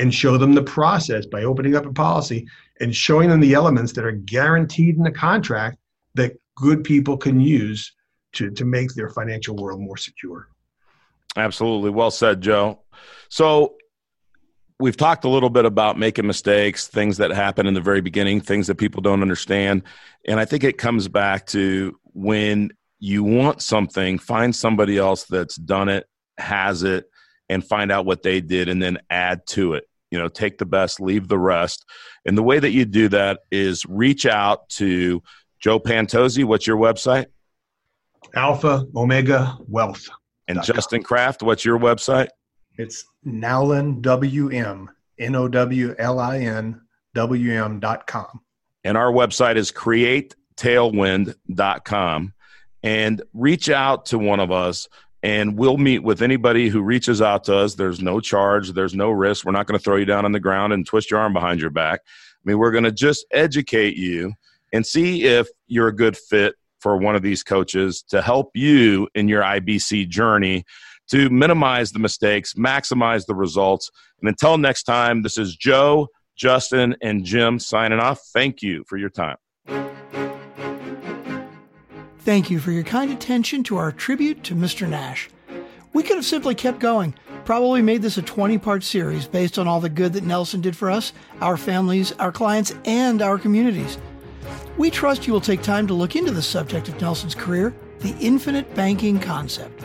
and 0.01 0.15
show 0.15 0.39
them 0.39 0.55
the 0.55 0.63
process 0.63 1.27
by 1.27 1.45
opening 1.45 1.77
up 1.77 1.85
a 1.85 1.93
policy 1.93 2.49
and 2.81 2.97
showing 2.97 3.29
them 3.29 3.39
the 3.39 3.53
elements 3.53 3.93
that 3.93 4.05
are 4.05 4.13
guaranteed 4.13 4.97
in 4.97 5.03
the 5.03 5.11
contract 5.11 5.79
that 6.15 6.33
good 6.57 6.83
people 6.83 7.19
can 7.19 7.39
use 7.39 7.93
to, 8.33 8.51
to 8.51 8.65
make 8.65 8.95
their 8.95 9.11
financial 9.11 9.55
world 9.55 9.79
more 9.79 9.99
secure. 9.99 10.49
Absolutely. 11.37 11.91
Well 11.91 12.11
said, 12.11 12.41
Joe. 12.41 12.81
So, 13.29 13.77
we've 14.79 14.97
talked 14.97 15.25
a 15.25 15.29
little 15.29 15.51
bit 15.51 15.67
about 15.67 15.99
making 15.99 16.27
mistakes, 16.27 16.89
things 16.89 17.19
that 17.19 17.31
happen 17.31 17.67
in 17.67 17.75
the 17.75 17.81
very 17.83 18.01
beginning, 18.01 18.41
things 18.41 18.67
that 18.67 18.77
people 18.77 19.03
don't 19.03 19.21
understand. 19.21 19.83
And 20.27 20.41
I 20.41 20.47
think 20.47 20.65
it 20.65 20.79
comes 20.79 21.07
back 21.07 21.47
to 21.49 21.99
when 22.15 22.71
you 22.99 23.23
want 23.23 23.61
something, 23.61 24.19
find 24.19 24.57
somebody 24.57 24.97
else 24.97 25.25
that's 25.25 25.57
done 25.57 25.91
it, 25.91 26.07
has 26.39 26.83
it, 26.83 27.11
and 27.51 27.63
find 27.63 27.93
out 27.93 28.07
what 28.07 28.23
they 28.23 28.41
did 28.41 28.71
and 28.71 28.81
then 28.81 28.99
add 29.11 29.47
to 29.49 29.75
it. 29.75 29.85
You 30.11 30.19
know, 30.19 30.29
take 30.29 30.59
the 30.59 30.67
best, 30.67 31.01
leave 31.01 31.29
the 31.29 31.39
rest. 31.39 31.87
And 32.27 32.37
the 32.37 32.43
way 32.43 32.59
that 32.59 32.73
you 32.73 32.85
do 32.85 33.09
that 33.09 33.41
is 33.51 33.87
reach 33.87 34.27
out 34.27 34.69
to 34.71 35.23
Joe 35.61 35.79
Pantozzi. 35.79 36.45
What's 36.45 36.67
your 36.67 36.77
website? 36.77 37.27
Alpha 38.35 38.87
Omega 38.95 39.57
Wealth. 39.69 40.09
And 40.49 40.63
Justin 40.63 41.03
Kraft, 41.03 41.43
what's 41.43 41.65
your 41.65 41.79
website? 41.79 42.29
It's 42.77 43.05
Nowlin 43.25 44.01
WM, 44.01 44.91
N 45.19 45.37
O 45.37 45.49
W 45.49 45.95
L 45.99 46.19
I 46.19 46.39
N 46.39 46.81
W 47.15 47.53
M 47.53 47.79
dot 47.79 48.07
com. 48.07 48.41
And 48.83 48.97
our 48.97 49.13
website 49.13 49.57
is 49.57 49.71
createtailwind.com 49.71 52.33
and 52.83 53.23
reach 53.35 53.69
out 53.69 54.07
to 54.07 54.19
one 54.19 54.41
of 54.41 54.51
us 54.51 54.89
and 55.23 55.59
we'll 55.59 55.77
meet 55.77 56.03
with 56.03 56.23
anybody 56.23 56.69
who 56.69 56.81
reaches 56.83 57.21
out 57.21 57.45
to 57.45 57.57
us. 57.57 57.75
There's 57.75 58.01
no 58.01 58.21
charge, 58.21 58.73
there's 58.73 58.95
no 58.95 59.11
risk. 59.11 59.45
We're 59.45 59.53
not 59.53 59.67
going 59.67 59.79
to 59.79 59.83
throw 59.83 59.97
you 59.97 60.05
down 60.05 60.25
on 60.25 60.33
the 60.33 60.41
ground 60.41 60.73
and 60.73 60.87
twist 60.87 61.11
your 61.11 61.21
arm 61.21 61.33
behind 61.33 61.61
your 61.61 61.71
back. 61.71 62.01
I 62.05 62.43
mean, 62.45 62.59
we're 62.59 62.71
going 62.71 62.85
to 62.85 62.93
just 62.93 63.27
educate 63.31 63.97
you 63.97 64.33
and 64.73 64.87
see 64.87 65.25
if 65.25 65.49
you're 65.67 65.89
a 65.89 65.95
good 65.95 66.17
fit 66.17 66.55
for 66.81 66.97
one 66.97 67.15
of 67.15 67.23
these 67.23 67.43
coaches 67.43 68.03
to 68.09 68.23
help 68.23 68.51
you 68.55 69.09
in 69.15 69.29
your 69.29 69.43
IBC 69.43 70.09
journey 70.09 70.65
to 71.11 71.29
minimize 71.29 71.93
the 71.93 71.99
mistakes, 71.99 72.55
maximize 72.55 73.27
the 73.27 73.35
results. 73.35 73.91
And 74.21 74.29
until 74.29 74.57
next 74.57 74.85
time, 74.85 75.23
this 75.23 75.37
is 75.37 75.57
Joe, 75.57 76.09
Justin, 76.37 76.97
and 77.03 77.25
Jim 77.25 77.59
signing 77.59 77.99
off. 77.99 78.21
Thank 78.33 78.63
you 78.63 78.85
for 78.87 78.97
your 78.97 79.11
time. 79.11 79.37
Thank 82.31 82.49
you 82.49 82.61
for 82.61 82.71
your 82.71 82.85
kind 82.85 83.11
attention 83.11 83.65
to 83.65 83.77
our 83.77 83.91
tribute 83.91 84.45
to 84.45 84.55
Mr. 84.55 84.89
Nash. 84.89 85.29
We 85.93 86.05
could 86.05 86.15
have 86.15 86.25
simply 86.25 86.55
kept 86.55 86.79
going, 86.79 87.13
probably 87.45 87.83
made 87.83 88.03
this 88.03 88.19
a 88.19 88.23
20 88.23 88.57
part 88.59 88.85
series 88.85 89.27
based 89.27 89.59
on 89.59 89.67
all 89.67 89.81
the 89.81 89.89
good 89.89 90.13
that 90.13 90.23
Nelson 90.23 90.61
did 90.61 90.77
for 90.77 90.93
us, 90.93 91.13
our 91.41 91.57
families, 91.57 92.13
our 92.21 92.31
clients, 92.31 92.73
and 92.85 93.21
our 93.21 93.37
communities. 93.37 93.99
We 94.79 94.91
trust 94.91 95.27
you 95.27 95.33
will 95.33 95.41
take 95.41 95.63
time 95.63 95.89
to 95.89 95.95
look 95.95 96.15
into 96.15 96.31
the 96.31 96.41
subject 96.41 96.89
of 96.89 97.01
Nelson's 97.01 97.35
career, 97.35 97.75
the 97.99 98.17
infinite 98.21 98.77
banking 98.77 99.19
concept. 99.19 99.83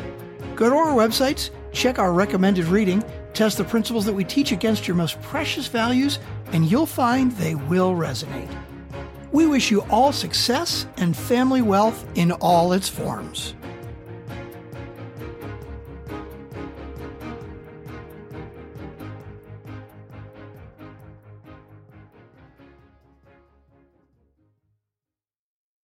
Go 0.55 0.69
to 0.69 0.75
our 0.75 0.93
websites, 0.93 1.49
check 1.71 1.97
our 1.97 2.13
recommended 2.13 2.65
reading, 2.65 3.03
test 3.34 3.58
the 3.58 3.63
principles 3.63 4.05
that 4.05 4.13
we 4.13 4.23
teach 4.23 4.51
against 4.51 4.88
your 4.88 4.95
most 4.95 5.19
precious 5.23 5.65
values, 5.65 6.19
and 6.51 6.69
you'll 6.69 6.86
find 6.86 7.31
they 7.31 7.55
will 7.55 7.95
resonate. 7.95 8.55
We 9.36 9.45
wish 9.45 9.69
you 9.69 9.82
all 9.89 10.13
success 10.13 10.88
and 10.95 11.13
family 11.13 11.62
wealth 11.62 12.08
in 12.15 12.32
all 12.32 12.71
its 12.71 12.88
forms. 12.88 13.54